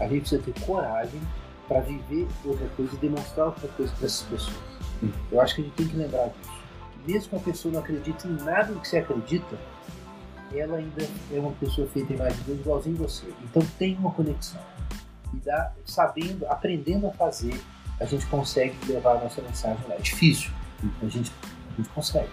a 0.00 0.06
gente 0.06 0.20
precisa 0.20 0.42
ter 0.42 0.60
coragem 0.64 1.20
para 1.66 1.80
viver 1.80 2.26
outra 2.44 2.66
coisa 2.76 2.94
e 2.94 2.98
demonstrar 2.98 3.46
outra 3.46 3.68
coisa 3.68 3.92
para 3.92 4.06
essas 4.06 4.22
pessoas. 4.22 4.56
Eu 5.30 5.40
acho 5.40 5.54
que 5.56 5.60
a 5.60 5.64
gente 5.64 5.74
tem 5.74 5.88
que 5.88 5.96
lembrar 5.96 6.28
disso. 6.28 6.58
Mesmo 7.06 7.30
que 7.30 7.36
a 7.36 7.52
pessoa 7.52 7.72
não 7.72 7.80
acredite 7.80 8.26
em 8.26 8.36
nada 8.42 8.72
do 8.72 8.80
que 8.80 8.88
você 8.88 8.98
acredita, 8.98 9.58
ela 10.54 10.78
ainda 10.78 11.06
é 11.32 11.38
uma 11.38 11.52
pessoa 11.52 11.86
feita 11.88 12.12
em 12.12 12.16
mais 12.16 12.34
de 12.36 12.42
Deus 12.42 12.60
igualzinho 12.60 12.96
você. 12.96 13.26
Então 13.44 13.62
tem 13.78 13.96
uma 13.96 14.10
conexão. 14.12 14.60
E 15.32 15.36
dá, 15.38 15.72
sabendo, 15.84 16.46
aprendendo 16.46 17.06
a 17.06 17.10
fazer, 17.12 17.54
a 18.00 18.04
gente 18.04 18.26
consegue 18.26 18.74
levar 18.86 19.16
a 19.16 19.24
nossa 19.24 19.42
mensagem 19.42 19.78
lá. 19.88 19.94
É 19.94 20.00
difícil, 20.00 20.50
a 21.02 21.06
gente, 21.06 21.32
a 21.72 21.76
gente 21.76 21.88
consegue. 21.90 22.30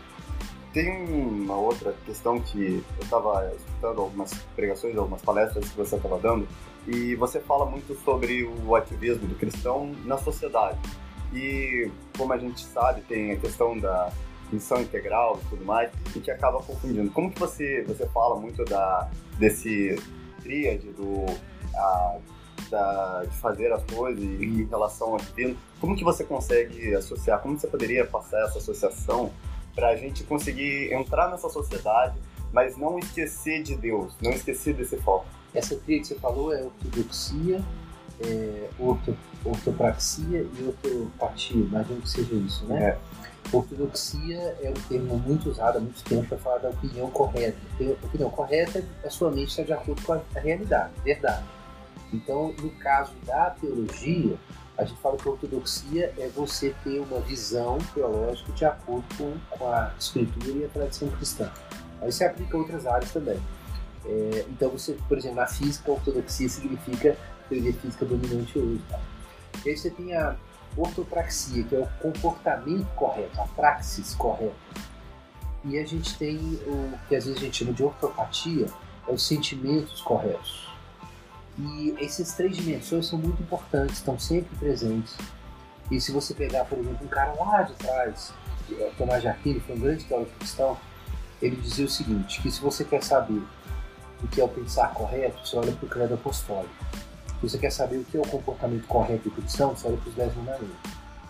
Tem 0.76 0.92
uma 0.92 1.56
outra 1.56 1.94
questão 2.06 2.38
que 2.38 2.84
eu 2.98 3.04
estava 3.04 3.50
escutando 3.56 4.02
algumas 4.02 4.34
pregações, 4.58 4.98
algumas 4.98 5.22
palestras 5.22 5.70
que 5.70 5.78
você 5.78 5.96
estava 5.96 6.20
dando, 6.20 6.46
e 6.86 7.16
você 7.16 7.40
fala 7.40 7.66
muito 7.66 7.96
sobre 8.04 8.44
o 8.44 8.76
ativismo 8.76 9.26
do 9.26 9.36
cristão 9.36 9.96
na 10.04 10.18
sociedade. 10.18 10.78
E 11.34 11.90
como 12.18 12.34
a 12.34 12.38
gente 12.38 12.66
sabe, 12.66 13.00
tem 13.04 13.32
a 13.32 13.38
questão 13.38 13.80
da 13.80 14.12
missão 14.52 14.82
integral 14.82 15.40
e 15.46 15.50
tudo 15.50 15.64
mais, 15.64 15.90
e 16.14 16.20
que 16.20 16.30
acaba 16.30 16.62
confundindo. 16.62 17.10
Como 17.12 17.32
que 17.32 17.40
você, 17.40 17.82
você 17.88 18.06
fala 18.08 18.38
muito 18.38 18.66
da, 18.66 19.10
desse 19.40 19.96
tríade 20.44 20.92
do 20.92 21.26
a 21.74 22.18
da, 22.70 23.24
de 23.24 23.38
fazer 23.38 23.72
as 23.72 23.84
coisas 23.86 24.22
em 24.22 24.66
relação 24.66 25.14
ao 25.14 25.18
divino, 25.20 25.56
como 25.80 25.96
que 25.96 26.04
você 26.04 26.26
consegue 26.26 26.94
associar, 26.96 27.40
como 27.40 27.58
você 27.58 27.68
poderia 27.68 28.06
passar 28.06 28.44
essa 28.44 28.58
associação 28.58 29.32
para 29.76 29.90
a 29.90 29.96
gente 29.96 30.24
conseguir 30.24 30.94
entrar 30.94 31.30
nessa 31.30 31.50
sociedade, 31.50 32.16
mas 32.52 32.78
não 32.78 32.98
esquecer 32.98 33.62
de 33.62 33.76
Deus, 33.76 34.14
não 34.22 34.32
esquecer 34.32 34.74
desse 34.74 34.98
foco? 34.98 35.26
Essa 35.54 35.76
trilha 35.76 36.02
que 36.02 36.08
você 36.08 36.16
falou 36.16 36.54
é 36.54 36.64
ortodoxia, 36.64 37.62
é, 38.22 38.70
orto, 38.80 39.16
ortopraxia 39.44 40.40
e 40.42 40.64
ortopatia, 40.68 41.58
imagino 41.58 42.02
que 42.02 42.10
seja 42.10 42.34
isso, 42.36 42.66
né? 42.66 42.90
É. 42.90 42.98
Ortodoxia 43.52 44.58
é 44.62 44.70
um 44.70 44.90
termo 44.90 45.18
muito 45.20 45.50
usado 45.50 45.78
há 45.78 45.82
muito 45.82 46.04
tempo 46.04 46.28
para 46.28 46.38
falar 46.38 46.58
da 46.58 46.70
opinião 46.70 47.10
correta. 47.12 47.58
A 47.80 48.06
opinião 48.06 48.30
correta 48.30 48.84
é 49.04 49.08
a 49.08 49.10
sua 49.10 49.30
mente 49.30 49.50
está 49.50 49.64
de 49.64 49.74
acordo 49.74 50.02
com 50.02 50.14
a 50.14 50.22
realidade, 50.36 50.92
verdade. 51.04 51.44
Então, 52.12 52.54
no 52.60 52.70
caso 52.72 53.14
da 53.26 53.52
teologia, 53.52 54.36
a 54.78 54.84
gente 54.84 55.00
fala 55.02 55.18
que 55.18 55.28
ortodoxia 55.28 56.14
é 56.18 56.28
você 56.30 56.76
ter 56.84 57.00
uma 57.00 57.20
visão 57.22 57.78
teológica 57.94 58.52
de 58.52 58.66
acordo 58.66 59.06
com, 59.18 59.66
a 59.66 59.94
escritura 59.98 60.58
e 60.58 60.66
a 60.66 60.68
tradição 60.68 61.10
cristã. 61.10 61.52
Aí 62.02 62.12
se 62.12 62.24
aplica 62.24 62.58
a 62.58 62.60
outras 62.60 62.86
áreas 62.86 63.12
também. 63.12 63.40
É, 64.06 64.46
então, 64.50 64.70
você, 64.70 64.98
por 65.08 65.18
exemplo, 65.18 65.38
na 65.38 65.48
física, 65.48 65.92
ortodoxia 65.92 66.50
significa 66.50 67.18
teoria 67.48 67.74
física 67.74 68.06
dominante 68.06 68.60
hoje. 68.60 68.82
Tá? 68.90 69.00
E 69.66 69.70
aí 69.70 69.78
você 69.78 69.90
tem 69.90 70.14
a 70.16 70.36
ortopraxia, 70.76 71.64
que 71.64 71.76
é 71.76 71.80
o 71.80 71.88
comportamento 72.02 72.88
correto, 72.96 73.40
a 73.40 73.48
praxis 73.48 74.14
correta. 74.14 74.54
E 75.64 75.80
a 75.80 75.86
gente 75.86 76.18
tem 76.18 76.38
o 76.68 76.94
que 77.08 77.16
às 77.16 77.26
vezes 77.26 77.42
a 77.42 77.46
gente 77.46 77.58
chama 77.58 77.74
de 77.74 77.84
ortopatia, 77.84 78.68
é 79.08 79.12
os 79.12 79.26
sentimentos 79.26 80.02
corretos. 80.02 80.75
E 81.58 81.96
esses 82.00 82.34
três 82.34 82.58
dimensões 82.58 83.08
são 83.08 83.18
muito 83.18 83.42
importantes, 83.42 83.98
estão 83.98 84.20
sempre 84.20 84.54
presentes. 84.58 85.16
E 85.90 86.02
se 86.02 86.12
você 86.12 86.34
pegar, 86.34 86.66
por 86.66 86.78
exemplo, 86.78 87.06
um 87.06 87.08
cara 87.08 87.34
lá 87.34 87.62
de 87.62 87.74
trás, 87.76 88.34
Tomás 88.98 89.22
de 89.22 89.28
Aquino, 89.28 89.62
foi 89.62 89.76
um 89.76 89.80
grande 89.80 90.04
teólogo 90.04 90.32
cristão, 90.40 90.78
ele 91.42 91.56
dizia 91.56 91.86
o 91.86 91.90
seguinte, 91.90 92.42
que 92.42 92.52
se 92.52 92.60
você 92.60 92.84
quer 92.84 93.04
saber 93.04 93.42
o 94.24 94.28
que 94.28 94.42
é 94.42 94.44
o 94.44 94.48
pensar 94.48 94.94
correto, 94.94 95.46
você 95.46 95.56
olha 95.58 95.72
para 95.72 95.86
o 95.86 95.90
credo 95.90 96.14
apostólico. 96.16 96.74
Se 97.40 97.50
você 97.50 97.58
quer 97.58 97.72
saber 97.72 97.98
o 97.98 98.04
que 98.04 98.18
é 98.18 98.20
o 98.20 98.28
comportamento 98.28 98.88
correto 98.88 99.30
do 99.30 99.36
cristão, 99.36 99.76
você 99.76 99.88
olha 99.88 99.98
para 99.98 100.10
os 100.10 100.16
dez 100.16 100.36
mandamentos. 100.36 100.76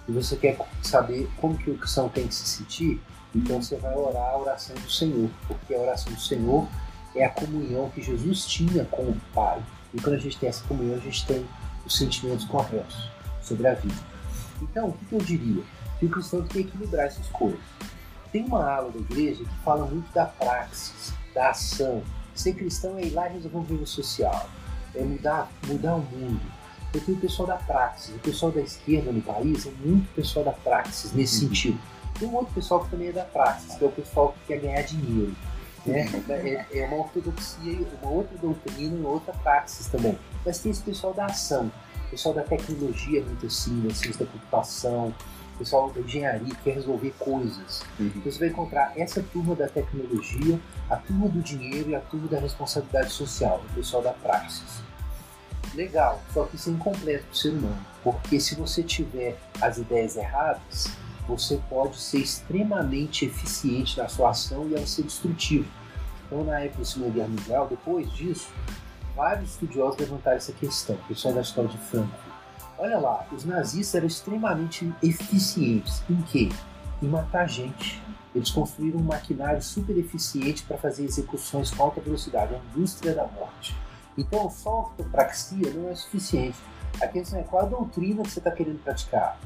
E 0.08 0.12
você 0.12 0.36
quer 0.36 0.58
saber 0.82 1.30
como 1.38 1.58
que 1.58 1.70
o 1.70 1.78
cristão 1.78 2.08
tem 2.08 2.28
que 2.28 2.34
se 2.34 2.48
sentir, 2.48 3.02
então 3.34 3.62
você 3.62 3.76
vai 3.76 3.94
orar 3.96 4.32
a 4.32 4.38
oração 4.38 4.76
do 4.76 4.90
Senhor, 4.90 5.30
porque 5.48 5.74
a 5.74 5.80
oração 5.80 6.14
do 6.14 6.22
Senhor 6.22 6.68
é 7.16 7.26
a 7.26 7.30
comunhão 7.30 7.90
que 7.90 8.02
Jesus 8.02 8.46
tinha 8.46 8.86
com 8.86 9.04
o 9.04 9.22
Pai. 9.34 9.62
E 9.96 10.02
quando 10.02 10.16
a 10.16 10.20
gente 10.20 10.38
tem 10.38 10.50
essa 10.50 10.64
comunhão, 10.66 10.96
a 10.96 11.00
gente 11.00 11.26
tem 11.26 11.46
os 11.86 11.98
sentimentos 11.98 12.46
corretos 12.46 13.10
sobre 13.42 13.68
a 13.68 13.74
vida. 13.74 13.96
Então, 14.62 14.90
o 14.90 14.94
que 14.94 15.16
eu 15.16 15.20
diria? 15.20 15.64
Que 16.00 16.06
o 16.06 16.10
cristão 16.10 16.42
tem 16.42 16.64
que 16.64 16.70
equilibrar 16.70 17.06
essas 17.06 17.28
coisas. 17.28 17.60
Tem 18.32 18.44
uma 18.44 18.70
aula 18.70 18.92
da 18.92 19.00
igreja 19.00 19.44
que 19.44 19.64
fala 19.64 19.86
muito 19.86 20.12
da 20.14 20.26
praxis, 20.26 21.14
da 21.34 21.50
ação. 21.50 22.04
Ser 22.34 22.54
cristão 22.54 22.98
é 22.98 23.06
ir 23.06 23.12
lá 23.12 23.30
e 23.30 23.34
resolver 23.34 23.58
um 23.58 23.64
problema 23.64 23.86
social 23.86 24.50
é 24.96 25.04
mudar, 25.04 25.52
mudar 25.68 25.96
o 25.96 26.02
mundo. 26.02 26.42
Eu 26.94 27.02
tenho 27.02 27.18
o 27.18 27.22
pessoal 27.22 27.48
da 27.48 27.56
praxis, 27.58 28.16
o 28.16 28.20
pessoal 28.20 28.52
da 28.52 28.62
esquerda 28.62 29.12
no 29.12 29.22
país 29.22 29.66
é 29.66 29.72
muito 29.84 30.08
pessoal 30.14 30.46
da 30.46 30.54
praxis 30.54 31.12
nesse 31.12 31.44
uhum. 31.44 31.50
sentido. 31.50 31.80
Tem 32.18 32.28
um 32.28 32.36
outro 32.36 32.54
pessoal 32.54 32.86
que 32.86 32.92
também 32.92 33.10
é 33.10 33.12
da 33.12 33.26
praxis, 33.26 33.76
que 33.76 33.84
é 33.84 33.88
o 33.88 33.92
pessoal 33.92 34.34
que 34.34 34.54
quer 34.54 34.62
ganhar 34.62 34.82
dinheiro. 34.84 35.36
Né? 35.86 36.10
É, 36.30 36.80
é 36.80 36.88
uma 36.88 36.98
ortodoxia, 36.98 37.88
uma 38.02 38.12
outra 38.12 38.38
doutrina, 38.38 38.96
uma 38.96 39.10
outra 39.10 39.34
praxis 39.34 39.88
também. 39.88 40.18
Mas 40.46 40.60
tem 40.60 40.72
esse 40.72 40.82
pessoal 40.82 41.14
da 41.14 41.26
ação, 41.26 41.72
pessoal 42.10 42.34
da 42.34 42.44
tecnologia 42.44 43.22
muito 43.24 43.46
assim, 43.46 43.88
da 43.88 43.94
ciência 43.94 44.26
da 44.26 44.32
computação, 44.32 45.14
pessoal 45.58 45.90
da 45.92 46.02
engenharia 46.02 46.54
que 46.54 46.64
quer 46.64 46.76
resolver 46.76 47.14
coisas. 47.20 47.84
Uhum. 48.00 48.12
Então 48.16 48.32
você 48.32 48.40
vai 48.40 48.48
encontrar 48.50 48.94
essa 48.96 49.22
turma 49.22 49.56
da 49.56 49.68
tecnologia, 49.68 50.60
a 50.90 50.98
turma 50.98 51.30
do 51.30 51.42
dinheiro 51.42 51.92
e 51.92 51.96
a 51.96 52.02
turma 52.02 52.28
da 52.28 52.40
responsabilidade 52.40 53.12
social, 53.12 53.62
o 53.72 53.76
pessoal 53.76 54.02
da 54.02 54.12
praxis 54.12 54.84
legal, 55.76 56.22
só 56.34 56.46
que 56.46 56.56
isso 56.56 56.70
é 56.70 56.74
incompleto 56.74 57.26
para 57.26 57.34
o 57.34 57.36
ser 57.36 57.50
humano, 57.50 57.86
porque 58.04 58.40
se 58.40 58.56
você 58.56 58.82
tiver 58.82 59.38
as 59.62 59.78
ideias 59.78 60.16
erradas, 60.16 60.88
você 61.28 61.60
pode 61.70 61.98
ser 61.98 62.20
extremamente 62.20 63.26
eficiente 63.26 63.98
na 63.98 64.08
sua 64.08 64.30
ação 64.32 64.68
e 64.70 64.76
ela 64.76 64.86
ser 64.86 65.04
destrutiva. 65.04 65.66
Então, 66.26 66.44
na 66.44 66.60
época 66.60 66.80
da 66.80 66.86
Segunda 66.86 67.12
Guerra 67.12 67.28
Mundial, 67.28 67.68
depois 67.68 68.12
disso, 68.12 68.48
vários 69.16 69.52
estudiosos 69.52 70.00
levantaram 70.00 70.38
essa 70.38 70.52
questão, 70.52 70.98
pessoal 71.08 71.34
da 71.34 71.42
história 71.42 71.70
de 71.70 71.78
Frankfurt. 71.78 72.36
Olha 72.78 72.98
lá, 72.98 73.26
os 73.32 73.46
nazistas 73.46 73.96
eram 73.96 74.08
extremamente 74.08 74.92
eficientes 75.02 76.04
em 76.10 76.22
quê? 76.24 76.50
Em 77.02 77.08
matar 77.08 77.48
gente. 77.48 78.04
Eles 78.34 78.50
construíram 78.50 79.00
um 79.00 79.04
maquinário 79.04 79.62
super 79.62 79.98
eficiente 79.98 80.64
para 80.64 80.78
fazer 80.78 81.06
execuções 81.06 81.72
com 81.72 81.84
alta 81.84 82.02
velocidade, 82.02 82.54
a 82.54 82.58
indústria 82.58 83.14
da 83.14 83.26
morte. 83.26 83.76
Então, 84.18 84.50
só 84.50 84.80
ortopraxia 84.80 85.72
não 85.74 85.90
é 85.90 85.96
suficiente. 85.96 86.58
A 87.02 87.08
questão 87.08 87.40
é 87.40 87.44
qual 87.44 87.64
a 87.64 87.66
doutrina 87.66 88.24
que 88.24 88.32
você 88.32 88.40
está 88.40 88.52
querendo 88.52 88.84
praticar. 88.84 89.40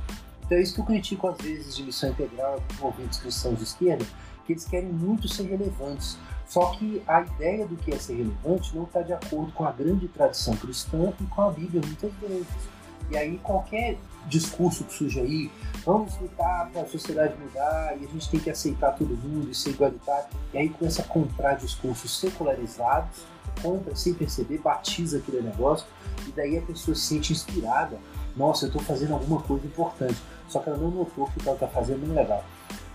Então, 0.49 0.57
é 0.57 0.61
isso 0.63 0.73
que 0.73 0.81
eu 0.81 0.85
critico 0.85 1.27
às 1.27 1.37
vezes 1.37 1.75
de 1.75 1.83
missão 1.83 2.09
integral, 2.09 2.59
movimentos 2.79 3.19
cristãos 3.19 3.59
de 3.59 3.65
esquerda, 3.65 4.03
que 4.47 4.53
eles 4.53 4.65
querem 4.65 4.89
muito 4.89 5.27
ser 5.27 5.43
relevantes. 5.43 6.17
Só 6.47 6.71
que 6.71 7.03
a 7.07 7.21
ideia 7.21 7.67
do 7.67 7.75
que 7.75 7.93
é 7.93 7.99
ser 7.99 8.15
relevante 8.15 8.75
não 8.75 8.85
está 8.85 9.03
de 9.03 9.13
acordo 9.13 9.51
com 9.51 9.63
a 9.63 9.71
grande 9.71 10.07
tradição 10.07 10.55
cristã 10.55 11.13
e 11.21 11.23
com 11.25 11.41
a 11.43 11.51
Bíblia, 11.51 11.83
muitas 11.85 12.11
vezes. 12.13 12.47
E 13.11 13.15
aí, 13.15 13.37
qualquer 13.43 13.99
discurso 14.25 14.85
que 14.85 14.93
surge 14.95 15.19
aí, 15.19 15.51
vamos 15.85 16.17
lutar 16.19 16.67
para 16.71 16.81
a 16.81 16.87
sociedade 16.87 17.35
mudar 17.39 17.95
e 18.01 18.05
a 18.05 18.07
gente 18.07 18.27
tem 18.27 18.39
que 18.39 18.49
aceitar 18.49 18.93
todo 18.93 19.15
mundo 19.15 19.51
e 19.51 19.53
ser 19.53 19.69
igualitário. 19.69 20.29
E 20.51 20.57
aí 20.57 20.69
começa 20.69 21.03
a 21.03 21.05
comprar 21.05 21.57
discursos 21.57 22.19
secularizados 22.19 23.23
compra 23.61 23.95
sem 23.95 24.13
perceber, 24.13 24.59
batiza 24.59 25.17
aquele 25.17 25.41
negócio 25.41 25.85
e 26.27 26.31
daí 26.31 26.57
a 26.57 26.61
pessoa 26.61 26.95
se 26.95 27.01
sente 27.01 27.33
inspirada. 27.33 27.97
Nossa, 28.35 28.65
eu 28.65 28.67
estou 28.67 28.81
fazendo 28.81 29.13
alguma 29.13 29.41
coisa 29.41 29.65
importante. 29.65 30.17
Só 30.49 30.59
que 30.59 30.69
ela 30.69 30.77
não 30.77 30.91
notou 30.91 31.27
que 31.27 31.37
o 31.37 31.41
que 31.41 31.47
ela 31.47 31.55
está 31.55 31.67
fazendo 31.67 32.05
não 32.05 32.17
é 32.17 32.21
legal. 32.21 32.43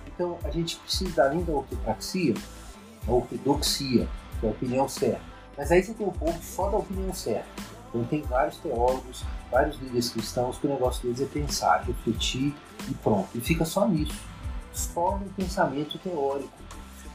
Então 0.06 0.38
a 0.44 0.50
gente 0.50 0.76
precisa, 0.76 1.24
além 1.24 1.42
da 1.42 1.52
ortopraxia, 1.52 2.34
a 3.06 3.10
ortodoxia, 3.10 4.08
que 4.40 4.46
é 4.46 4.48
a 4.48 4.52
opinião 4.52 4.88
certa. 4.88 5.20
Mas 5.56 5.70
aí 5.70 5.82
você 5.82 5.94
tem 5.94 6.06
um 6.06 6.12
pouco 6.12 6.38
só 6.42 6.68
da 6.68 6.78
opinião 6.78 7.12
certa. 7.14 7.46
Então 7.88 8.04
tem 8.04 8.22
vários 8.22 8.58
teólogos, 8.58 9.24
vários 9.50 9.76
líderes 9.78 10.10
cristãos 10.10 10.58
que 10.58 10.66
o 10.66 10.70
negócio 10.70 11.02
deles 11.02 11.20
é 11.20 11.26
pensar, 11.26 11.84
refletir 11.84 12.54
e 12.88 12.94
pronto. 12.94 13.28
E 13.34 13.40
fica 13.40 13.64
só 13.64 13.88
nisso. 13.88 14.20
Só 14.72 15.16
no 15.16 15.26
pensamento 15.30 15.96
teórico 15.98 16.52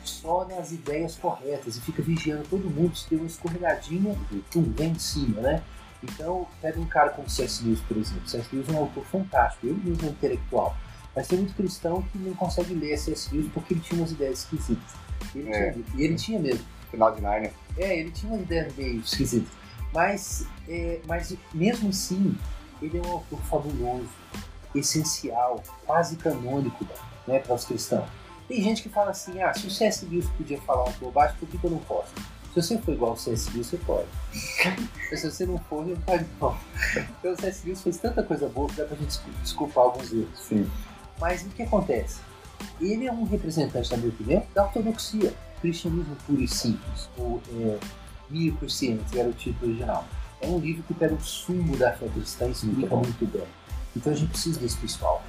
só 0.09 0.45
nas 0.45 0.71
ideias 0.71 1.15
corretas 1.15 1.77
e 1.77 1.81
fica 1.81 2.01
vigiando 2.01 2.43
todo 2.49 2.69
mundo 2.69 2.95
se 2.95 3.07
tem 3.07 3.17
uma 3.17 3.27
escorregadinha, 3.27 4.17
um 4.55 4.63
vem 4.63 4.91
em 4.91 4.99
cima, 4.99 5.41
né? 5.41 5.63
Então, 6.03 6.47
pega 6.61 6.79
um 6.79 6.85
cara 6.85 7.09
como 7.09 7.29
C.S. 7.29 7.63
Lewis, 7.63 7.81
por 7.81 7.97
exemplo. 7.97 8.27
C.S. 8.27 8.47
Lewis 8.53 8.69
é 8.69 8.71
um 8.71 8.77
autor 8.77 9.05
fantástico, 9.05 9.67
ele 9.67 9.81
mesmo 9.83 10.07
é 10.07 10.11
intelectual. 10.11 10.75
Mas 11.15 11.27
tem 11.27 11.39
muito 11.39 11.53
cristão 11.55 12.01
que 12.03 12.17
não 12.17 12.33
consegue 12.33 12.73
ler 12.73 12.97
C.S. 12.97 13.33
Lewis 13.33 13.51
porque 13.53 13.73
ele 13.73 13.81
tinha 13.81 13.99
umas 13.99 14.11
ideias 14.11 14.39
esquisitas. 14.39 14.93
Ele 15.35 15.49
é. 15.49 15.71
tinha, 15.71 15.85
e 15.95 16.03
ele 16.03 16.15
tinha 16.15 16.39
mesmo. 16.39 16.65
Final 16.89 17.13
de 17.13 17.21
Narnia. 17.21 17.53
É, 17.77 17.99
ele 17.99 18.11
tinha 18.11 18.31
umas 18.31 18.41
ideias 18.41 18.75
meio 18.75 18.99
esquisitas. 18.99 19.49
Mas, 19.93 20.45
é, 20.67 21.01
mas 21.07 21.35
mesmo 21.53 21.89
assim, 21.89 22.35
ele 22.81 22.97
é 22.97 23.01
um 23.01 23.11
autor 23.11 23.39
fabuloso, 23.41 24.09
essencial, 24.73 25.61
quase 25.85 26.15
canônico 26.15 26.85
né, 27.27 27.39
para 27.39 27.55
os 27.55 27.65
cristãos. 27.65 28.07
Tem 28.47 28.61
gente 28.61 28.81
que 28.81 28.89
fala 28.89 29.11
assim, 29.11 29.41
ah, 29.41 29.53
se 29.53 29.67
o 29.67 29.71
C.S. 29.71 30.05
Lewis 30.05 30.27
podia 30.29 30.59
falar 30.61 30.85
um 30.85 30.93
pouco 30.93 31.13
baixo, 31.13 31.35
por 31.39 31.47
que, 31.47 31.57
que 31.57 31.63
eu 31.63 31.71
não 31.71 31.79
posso? 31.79 32.11
Se 32.53 32.61
você 32.61 32.77
for 32.79 32.93
igual 32.93 33.11
ao 33.11 33.17
C.S. 33.17 33.51
Lewis, 33.51 33.67
você 33.67 33.77
pode. 33.77 34.07
Mas 35.11 35.19
se 35.21 35.31
você 35.31 35.45
não 35.45 35.57
for, 35.57 35.85
não 35.85 35.95
pode 35.97 36.25
não. 36.41 36.57
Então 37.19 37.33
o 37.33 37.35
C.S. 37.39 37.65
Lewis 37.65 37.81
fez 37.81 37.97
tanta 37.97 38.23
coisa 38.23 38.47
boa 38.49 38.67
que 38.67 38.75
dá 38.75 38.85
pra 38.85 38.97
gente 38.97 39.19
desculpar 39.43 39.85
alguns 39.85 40.11
erros. 40.11 40.39
Sim. 40.39 40.69
Mas 41.19 41.43
o 41.43 41.49
que 41.49 41.63
acontece? 41.63 42.21
Ele 42.81 43.05
é 43.05 43.11
um 43.11 43.23
representante, 43.23 43.91
na 43.91 43.97
minha 43.97 44.09
opinião, 44.09 44.43
da 44.53 44.63
ortodoxia, 44.63 45.33
cristianismo 45.61 46.15
puro 46.25 46.41
e 46.41 46.47
simples, 46.47 47.09
ou 47.17 47.41
é, 47.53 47.77
Mere 48.29 48.51
Christianity 48.53 49.19
era 49.19 49.29
o 49.29 49.33
título 49.33 49.71
original. 49.71 50.05
É 50.41 50.47
um 50.47 50.59
livro 50.59 50.83
que 50.83 50.93
pega 50.93 51.13
o 51.13 51.21
sumo 51.21 51.75
da 51.77 51.91
fé 51.93 52.07
cristã 52.07 52.47
e 52.47 52.51
explica 52.51 52.95
muito 52.95 53.25
bem. 53.25 53.43
Então 53.95 54.13
a 54.13 54.15
gente 54.15 54.29
precisa 54.29 54.59
desse 54.59 54.77
pessoal. 54.77 55.21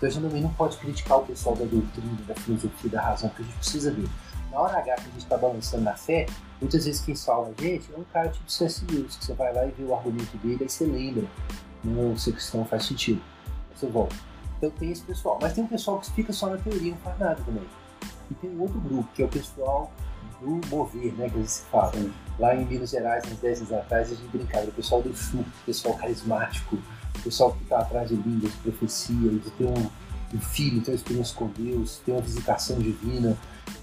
Então 0.00 0.08
a 0.08 0.12
gente 0.12 0.22
também 0.22 0.40
não 0.40 0.52
pode 0.54 0.78
criticar 0.78 1.18
o 1.18 1.26
pessoal 1.26 1.54
da 1.54 1.66
doutrina, 1.66 2.16
da 2.26 2.34
filosofia, 2.34 2.90
da 2.90 3.02
razão, 3.02 3.28
que 3.28 3.42
a 3.42 3.44
gente 3.44 3.56
precisa 3.56 3.92
ver. 3.92 4.08
Na 4.50 4.60
hora 4.60 4.78
H 4.78 4.94
que 4.94 5.00
a 5.00 5.04
gente 5.04 5.18
está 5.18 5.36
balançando 5.36 5.84
na 5.84 5.94
fé, 5.94 6.24
muitas 6.58 6.86
vezes 6.86 7.02
quem 7.02 7.14
salva 7.14 7.52
a 7.56 7.62
gente 7.62 7.92
é 7.92 7.98
um 7.98 8.04
cara 8.04 8.30
tipo 8.30 8.50
C.S. 8.50 8.82
Lewis, 8.90 9.16
que 9.16 9.26
você 9.26 9.34
vai 9.34 9.52
lá 9.52 9.66
e 9.66 9.70
vê 9.72 9.84
o 9.84 9.94
argumento 9.94 10.34
dele, 10.38 10.60
aí 10.62 10.68
você 10.70 10.86
lembra. 10.86 11.24
Não 11.84 12.16
ser 12.16 12.32
cristão 12.32 12.64
faz 12.64 12.86
sentido. 12.86 13.20
Aí 13.46 13.76
você 13.76 13.86
volta. 13.88 14.16
Então 14.56 14.70
tem 14.70 14.90
esse 14.90 15.02
pessoal. 15.02 15.38
Mas 15.40 15.52
tem 15.52 15.64
um 15.64 15.68
pessoal 15.68 16.00
que 16.00 16.10
fica 16.12 16.32
só 16.32 16.48
na 16.48 16.56
teoria, 16.56 16.92
não 16.92 16.98
faz 16.98 17.18
nada 17.18 17.42
também. 17.44 17.66
E 18.30 18.34
tem 18.34 18.50
um 18.50 18.62
outro 18.62 18.80
grupo, 18.80 19.06
que 19.14 19.22
é 19.22 19.26
o 19.26 19.28
pessoal 19.28 19.92
no 20.40 20.62
mover, 20.68 21.12
né, 21.12 21.28
que 21.28 21.46
se 21.46 21.62
fala. 21.64 21.92
Lá 22.38 22.54
em 22.54 22.64
Minas 22.64 22.88
Gerais, 22.88 23.22
uns 23.30 23.38
10 23.38 23.58
anos 23.58 23.72
atrás, 23.74 24.10
a 24.10 24.14
gente 24.14 24.28
brincava, 24.28 24.64
o 24.64 24.72
pessoal 24.72 25.02
do 25.02 25.14
chuco, 25.14 25.44
o 25.44 25.66
pessoal 25.66 25.94
carismático, 25.94 26.78
o 27.18 27.22
pessoal 27.22 27.52
que 27.52 27.62
está 27.62 27.80
atrás 27.80 28.08
de 28.08 28.14
línguas, 28.14 28.52
de 28.52 28.58
profecia, 28.58 29.30
de 29.30 29.50
ter 29.50 29.64
um, 29.64 29.90
um 30.34 30.40
filho, 30.40 30.80
ter 30.80 30.92
uma 30.92 30.96
experiência 30.96 31.36
com 31.36 31.48
Deus, 31.48 32.00
ter 32.04 32.12
uma 32.12 32.20
visitação 32.20 32.78
divina, 32.78 33.36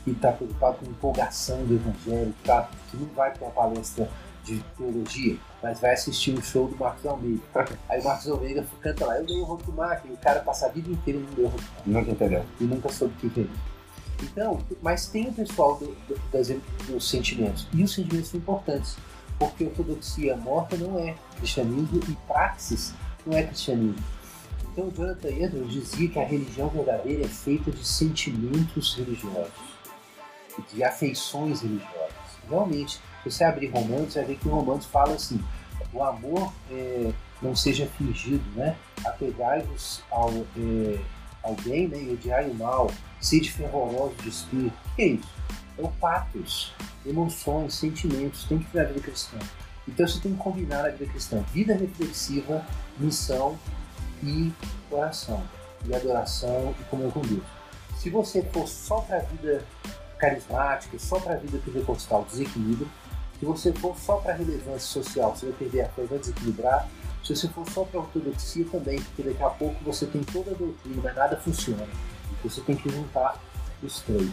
que 0.04 0.12
está 0.12 0.32
preocupado 0.32 0.78
com 0.78 0.86
empolgação 0.86 1.64
do 1.66 1.76
evangelho, 1.76 2.34
tá, 2.44 2.70
que 2.90 2.98
não 2.98 3.08
vai 3.08 3.32
para 3.32 3.46
uma 3.46 3.52
palestra 3.52 4.10
de 4.44 4.64
teologia, 4.78 5.38
mas 5.62 5.80
vai 5.80 5.94
assistir 5.94 6.32
um 6.32 6.42
show 6.42 6.68
do 6.68 6.78
Marcos 6.78 7.06
Almeida. 7.06 7.42
Aí 7.90 8.00
o 8.00 8.04
Marcos 8.04 8.28
Almeida 8.30 8.66
canta 8.82 9.06
lá, 9.06 9.18
eu 9.18 9.26
dei 9.26 9.40
o 9.42 9.44
roubo 9.44 9.64
do 9.64 9.74
Marcos, 9.74 10.10
e 10.10 10.14
o 10.14 10.18
cara 10.18 10.40
passa 10.40 10.68
a 10.68 10.70
vida 10.70 10.90
inteira 10.90 11.20
e 11.20 11.24
não 11.24 11.34
deu 11.34 11.46
o 11.46 11.50
roubo 11.50 11.64
Nunca 11.86 12.12
entendeu. 12.12 12.46
E 12.60 12.64
nunca 12.64 12.90
soube 12.90 13.14
o 13.22 13.30
que 13.30 13.42
é 13.42 13.46
Então, 14.24 14.60
mas 14.82 15.08
tem 15.08 15.28
o 15.28 15.34
pessoal 15.34 15.76
do, 15.78 15.88
do, 16.08 16.20
das, 16.32 16.48
dos 16.88 17.10
sentimentos. 17.10 17.68
E 17.74 17.84
os 17.84 17.94
sentimentos 17.94 18.30
são 18.30 18.40
importantes, 18.40 18.96
porque 19.38 19.66
ortodoxia 19.66 20.38
morta 20.38 20.78
não 20.78 20.98
é 20.98 21.16
cristianismo 21.38 22.00
e 22.08 22.14
praxis 22.26 22.94
não 23.26 23.38
é 23.38 23.44
cristianismo. 23.44 24.04
Então, 24.72 24.92
Jonathan 24.96 25.30
Edwards 25.30 25.74
dizia 25.74 26.08
que 26.08 26.20
a 26.20 26.26
religião 26.26 26.70
verdadeira 26.70 27.26
é 27.26 27.28
feita 27.28 27.72
de 27.72 27.84
sentimentos 27.84 28.96
religiosos, 28.96 29.52
de 30.72 30.84
afeições 30.84 31.62
religiosas. 31.62 32.14
Realmente, 32.48 33.02
se 33.24 33.32
você 33.32 33.44
abrir 33.44 33.68
Romanos, 33.68 34.14
vai 34.14 34.24
ver 34.24 34.38
que 34.38 34.48
o 34.48 34.52
Romanos 34.52 34.86
fala 34.86 35.16
assim: 35.16 35.44
o 35.92 36.04
amor 36.04 36.54
é, 36.72 37.12
não 37.42 37.56
seja 37.56 37.88
fingido, 37.88 38.44
né? 38.56 38.76
Apegai-vos 39.04 40.04
ao, 40.12 40.30
é, 40.30 41.00
ao 41.44 41.56
bem 41.56 41.88
né? 41.88 41.98
e 42.02 42.14
odiai 42.14 42.50
o 42.50 42.54
mal, 42.54 42.92
sede 43.20 43.52
fervoroso 43.52 44.14
de 44.22 44.30
espírito. 44.30 44.78
O 44.86 44.96
que 44.96 45.02
é 45.02 45.08
isso? 45.08 45.30
É 45.78 45.82
o 45.82 45.88
patos, 46.00 46.74
emoções, 47.06 47.74
sentimentos, 47.74 48.46
tem 48.46 48.60
que 48.60 48.66
ter 48.72 48.82
a 48.82 48.84
vida 48.84 49.00
cristã. 49.00 49.38
Então 49.88 50.08
você 50.08 50.20
tem 50.20 50.34
que 50.34 50.38
combinar 50.38 50.86
a 50.86 50.90
vida 50.90 51.12
cristã: 51.12 51.44
vida 51.54 51.74
reflexiva, 51.74 52.66
missão 52.98 53.58
e 54.24 54.52
oração, 54.92 55.44
e 55.86 55.96
adoração 55.96 56.76
e 56.80 56.84
comunhão 56.86 57.12
com 57.12 57.22
Deus. 57.22 57.44
Se 57.98 58.10
você 58.10 58.42
for 58.42 58.68
só 58.68 59.02
para 59.02 59.18
a 59.18 59.22
vida 59.22 59.64
carismática, 60.18 60.98
só 61.00 61.20
para 61.20 61.34
a 61.34 61.38
vida 61.38 61.60
pentecostal, 61.64 62.26
desequilíbrio. 62.30 62.88
Se 63.40 63.46
você 63.46 63.72
for 63.72 63.96
só 63.96 64.18
para 64.18 64.34
relevância 64.34 64.80
social, 64.80 65.36
você 65.36 65.46
vai 65.48 65.56
perder 65.56 65.82
a 65.82 65.90
fé, 65.90 66.04
vai 66.04 66.18
desequilibrar. 66.18 66.88
Se 67.24 67.36
você 67.36 67.48
for 67.50 67.70
só 67.70 67.84
para 67.84 68.00
ortodoxia 68.00 68.66
também, 68.72 69.00
porque 69.00 69.22
daqui 69.22 69.44
a 69.44 69.50
pouco 69.50 69.76
você 69.84 70.06
tem 70.08 70.24
toda 70.24 70.52
a 70.52 70.54
doutrina, 70.54 71.02
mas 71.04 71.16
nada 71.16 71.38
funciona. 71.38 71.88
Você 72.44 72.62
tem 72.62 72.76
que 72.76 72.90
juntar 72.90 73.40
os 73.84 74.02
três. 74.02 74.32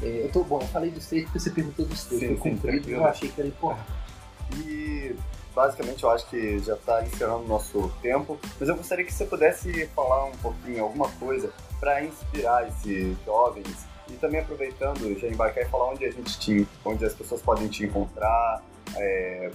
É, 0.00 0.24
eu 0.24 0.32
tô 0.32 0.44
bom, 0.44 0.60
eu 0.60 0.68
falei 0.68 0.90
dos 0.90 1.06
três 1.06 1.24
porque 1.24 1.40
você 1.40 1.50
perguntou 1.50 1.84
dos 1.84 2.04
três. 2.04 2.20
Sim, 2.20 2.36
foi 2.36 2.50
cumprido, 2.52 2.88
eu 2.88 3.04
achei 3.04 3.28
que 3.28 3.40
era 3.40 3.48
importante. 3.48 4.07
E 4.56 5.14
basicamente 5.54 6.04
eu 6.04 6.10
acho 6.10 6.28
que 6.28 6.58
já 6.60 6.74
está 6.74 7.02
encerrando 7.04 7.44
o 7.44 7.48
nosso 7.48 7.92
tempo, 8.00 8.38
mas 8.58 8.68
eu 8.68 8.76
gostaria 8.76 9.04
que 9.04 9.12
você 9.12 9.24
pudesse 9.24 9.86
falar 9.88 10.24
um 10.26 10.36
pouquinho, 10.36 10.84
alguma 10.84 11.08
coisa, 11.12 11.52
para 11.80 12.04
inspirar 12.04 12.68
esses 12.68 13.16
jovens 13.24 13.86
e 14.08 14.14
também 14.14 14.40
aproveitando, 14.40 15.18
já 15.18 15.28
embarcar 15.28 15.64
e 15.64 15.68
falar 15.68 15.90
onde 15.90 16.04
a 16.04 16.10
gente 16.10 16.38
te, 16.38 16.66
onde 16.84 17.04
as 17.04 17.14
pessoas 17.14 17.42
podem 17.42 17.68
te 17.68 17.84
encontrar. 17.84 18.62
É, 18.96 19.50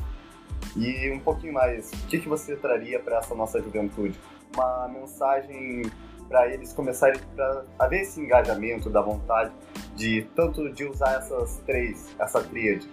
e 0.76 1.12
um 1.12 1.20
pouquinho 1.20 1.54
mais, 1.54 1.92
o 1.92 2.08
que, 2.08 2.20
que 2.20 2.30
você 2.30 2.56
traria 2.56 3.00
para 3.00 3.18
essa 3.18 3.36
nossa 3.36 3.62
juventude? 3.62 4.20
Uma 4.56 4.88
mensagem 4.88 5.84
para 6.28 6.52
eles 6.52 6.74
começarem 6.74 7.20
a 7.40 7.64
haver 7.86 8.02
esse 8.02 8.20
engajamento 8.20 8.90
da 8.90 9.02
vontade 9.02 9.52
de 9.96 10.24
tanto 10.36 10.72
de 10.72 10.86
usar 10.86 11.18
essas 11.18 11.58
três, 11.66 12.16
essa 12.20 12.42
tríade. 12.42 12.88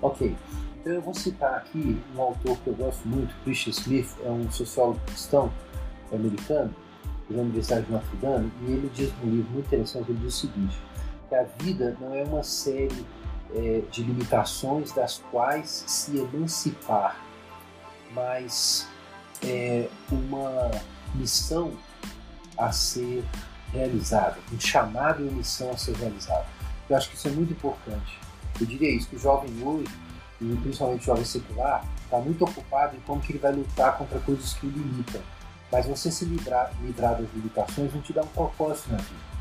Ok. 0.00 0.34
Então 0.82 0.94
eu 0.94 1.00
vou 1.00 1.14
citar 1.14 1.58
aqui 1.58 2.02
um 2.16 2.20
autor 2.20 2.58
que 2.58 2.66
eu 2.66 2.74
gosto 2.74 3.06
muito, 3.06 3.32
Christian 3.44 3.70
Smith, 3.70 4.16
é 4.24 4.28
um 4.28 4.50
sociólogo 4.50 4.98
cristão 5.06 5.52
americano, 6.12 6.74
da 7.30 7.40
Universidade 7.40 7.86
de 7.86 7.92
Notre 7.92 8.16
Dame, 8.16 8.52
e 8.62 8.72
ele 8.72 8.90
diz 8.92 9.12
num 9.22 9.30
livro 9.30 9.52
muito 9.52 9.66
interessante, 9.66 10.10
ele 10.10 10.18
diz 10.18 10.34
o 10.34 10.40
seguinte, 10.40 10.76
que 11.28 11.34
a 11.36 11.44
vida 11.60 11.96
não 12.00 12.12
é 12.12 12.24
uma 12.24 12.42
série 12.42 13.06
é, 13.54 13.82
de 13.92 14.02
limitações 14.02 14.90
das 14.90 15.22
quais 15.30 15.84
se 15.86 16.18
emancipar, 16.18 17.16
mas 18.12 18.88
é 19.40 19.88
uma 20.10 20.68
missão 21.14 21.74
a 22.58 22.72
ser 22.72 23.24
realizada, 23.72 24.36
um 24.52 24.58
chamado 24.58 25.22
e 25.22 25.28
uma 25.28 25.38
missão 25.38 25.70
a 25.70 25.76
ser 25.76 25.94
realizada. 25.94 26.44
Eu 26.90 26.96
acho 26.96 27.08
que 27.08 27.14
isso 27.14 27.28
é 27.28 27.30
muito 27.30 27.52
importante. 27.52 28.18
Eu 28.60 28.66
diria 28.66 28.90
isso, 28.90 29.08
que 29.08 29.14
o 29.14 29.18
jovem 29.18 29.48
hoje, 29.62 29.88
e 30.42 30.56
principalmente 30.56 31.02
o 31.02 31.04
jovem 31.04 31.24
secular, 31.24 31.84
está 32.04 32.18
muito 32.18 32.44
ocupado 32.44 32.96
em 32.96 33.00
como 33.00 33.20
que 33.20 33.32
ele 33.32 33.38
vai 33.38 33.52
lutar 33.52 33.96
contra 33.96 34.18
coisas 34.20 34.52
que 34.54 34.66
o 34.66 34.70
limitam 34.70 35.20
mas 35.72 35.86
você 35.86 36.12
se 36.12 36.26
livrar, 36.26 36.70
livrar 36.82 37.16
das 37.16 37.32
limitações 37.32 37.94
não 37.94 38.02
te 38.02 38.12
dá 38.12 38.20
um 38.20 38.26
propósito 38.26 38.90
na 38.90 38.98
vida. 38.98 39.32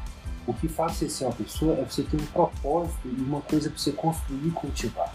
O 0.47 0.53
que 0.53 0.69
faz 0.69 0.93
você 0.93 1.09
ser 1.09 1.25
uma 1.25 1.33
pessoa 1.33 1.75
é 1.75 1.83
você 1.83 2.03
ter 2.03 2.15
um 2.15 2.25
propósito 2.27 3.05
e 3.05 3.21
uma 3.21 3.41
coisa 3.41 3.69
para 3.69 3.77
você 3.77 3.91
construir 3.91 4.47
e 4.47 4.51
cultivar. 4.51 5.13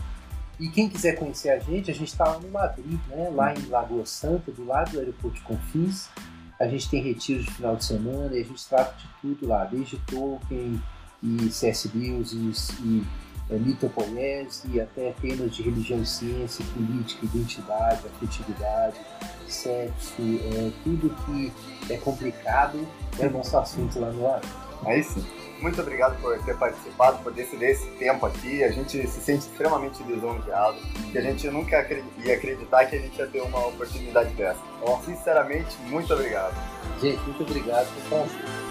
E 0.60 0.68
quem 0.68 0.90
quiser 0.90 1.18
conhecer 1.18 1.50
a 1.50 1.58
gente, 1.58 1.90
a 1.90 1.94
gente 1.94 2.08
está 2.08 2.24
lá 2.24 2.38
no 2.38 2.48
Madrid, 2.50 3.00
né? 3.08 3.30
lá 3.30 3.54
em 3.54 3.66
Lagoa 3.66 4.04
Santa, 4.04 4.52
do 4.52 4.64
lado 4.66 4.92
do 4.92 4.98
aeroporto 4.98 5.36
de 5.38 5.42
Confins. 5.42 6.08
A 6.60 6.68
gente 6.68 6.88
tem 6.88 7.02
retiros 7.02 7.46
de 7.46 7.50
final 7.50 7.76
de 7.76 7.84
semana 7.84 8.36
e 8.36 8.40
a 8.40 8.44
gente 8.44 8.66
trata 8.66 8.94
de 8.96 9.08
tudo 9.20 9.48
lá, 9.48 9.64
desde 9.64 9.96
Tolkien 9.98 10.80
e 11.22 11.50
C.S. 11.50 11.90
E, 11.94 11.98
e 11.98 13.06
mitopoiese 13.54 14.68
e 14.72 14.80
até 14.80 15.12
temas 15.20 15.54
de 15.54 15.62
religião 15.62 16.00
e 16.00 16.06
ciência, 16.06 16.64
política, 16.74 17.24
identidade, 17.24 18.06
afetividade 18.06 18.96
sexo, 19.48 20.14
é, 20.20 20.70
tudo 20.82 21.14
que 21.24 21.52
é 21.92 21.96
complicado 21.98 22.86
é 23.18 23.28
nosso 23.28 23.56
assunto 23.56 23.98
lá 23.98 24.10
no 24.10 24.26
ar. 24.26 24.40
É 24.84 24.98
isso. 24.98 25.24
Muito 25.60 25.80
obrigado 25.80 26.20
por 26.20 26.38
ter 26.44 26.54
participado, 26.58 27.22
por 27.22 27.32
decidir 27.32 27.70
esse 27.70 27.86
tempo 27.92 28.26
aqui. 28.26 28.62
A 28.62 28.70
gente 28.70 29.06
se 29.08 29.20
sente 29.20 29.46
extremamente 29.46 30.02
lisonjeado, 30.02 30.76
que 31.10 31.16
a 31.16 31.22
gente 31.22 31.48
nunca 31.48 31.76
ia 32.24 32.34
acreditar 32.34 32.84
que 32.84 32.96
a 32.96 32.98
gente 32.98 33.18
ia 33.18 33.26
ter 33.26 33.40
uma 33.40 33.66
oportunidade 33.66 34.34
dessa. 34.34 34.60
Então, 34.82 35.00
sinceramente, 35.02 35.74
muito 35.88 36.12
obrigado. 36.12 36.54
Gente, 37.00 37.22
muito 37.22 37.42
obrigado. 37.42 37.86
Foi 37.86 38.65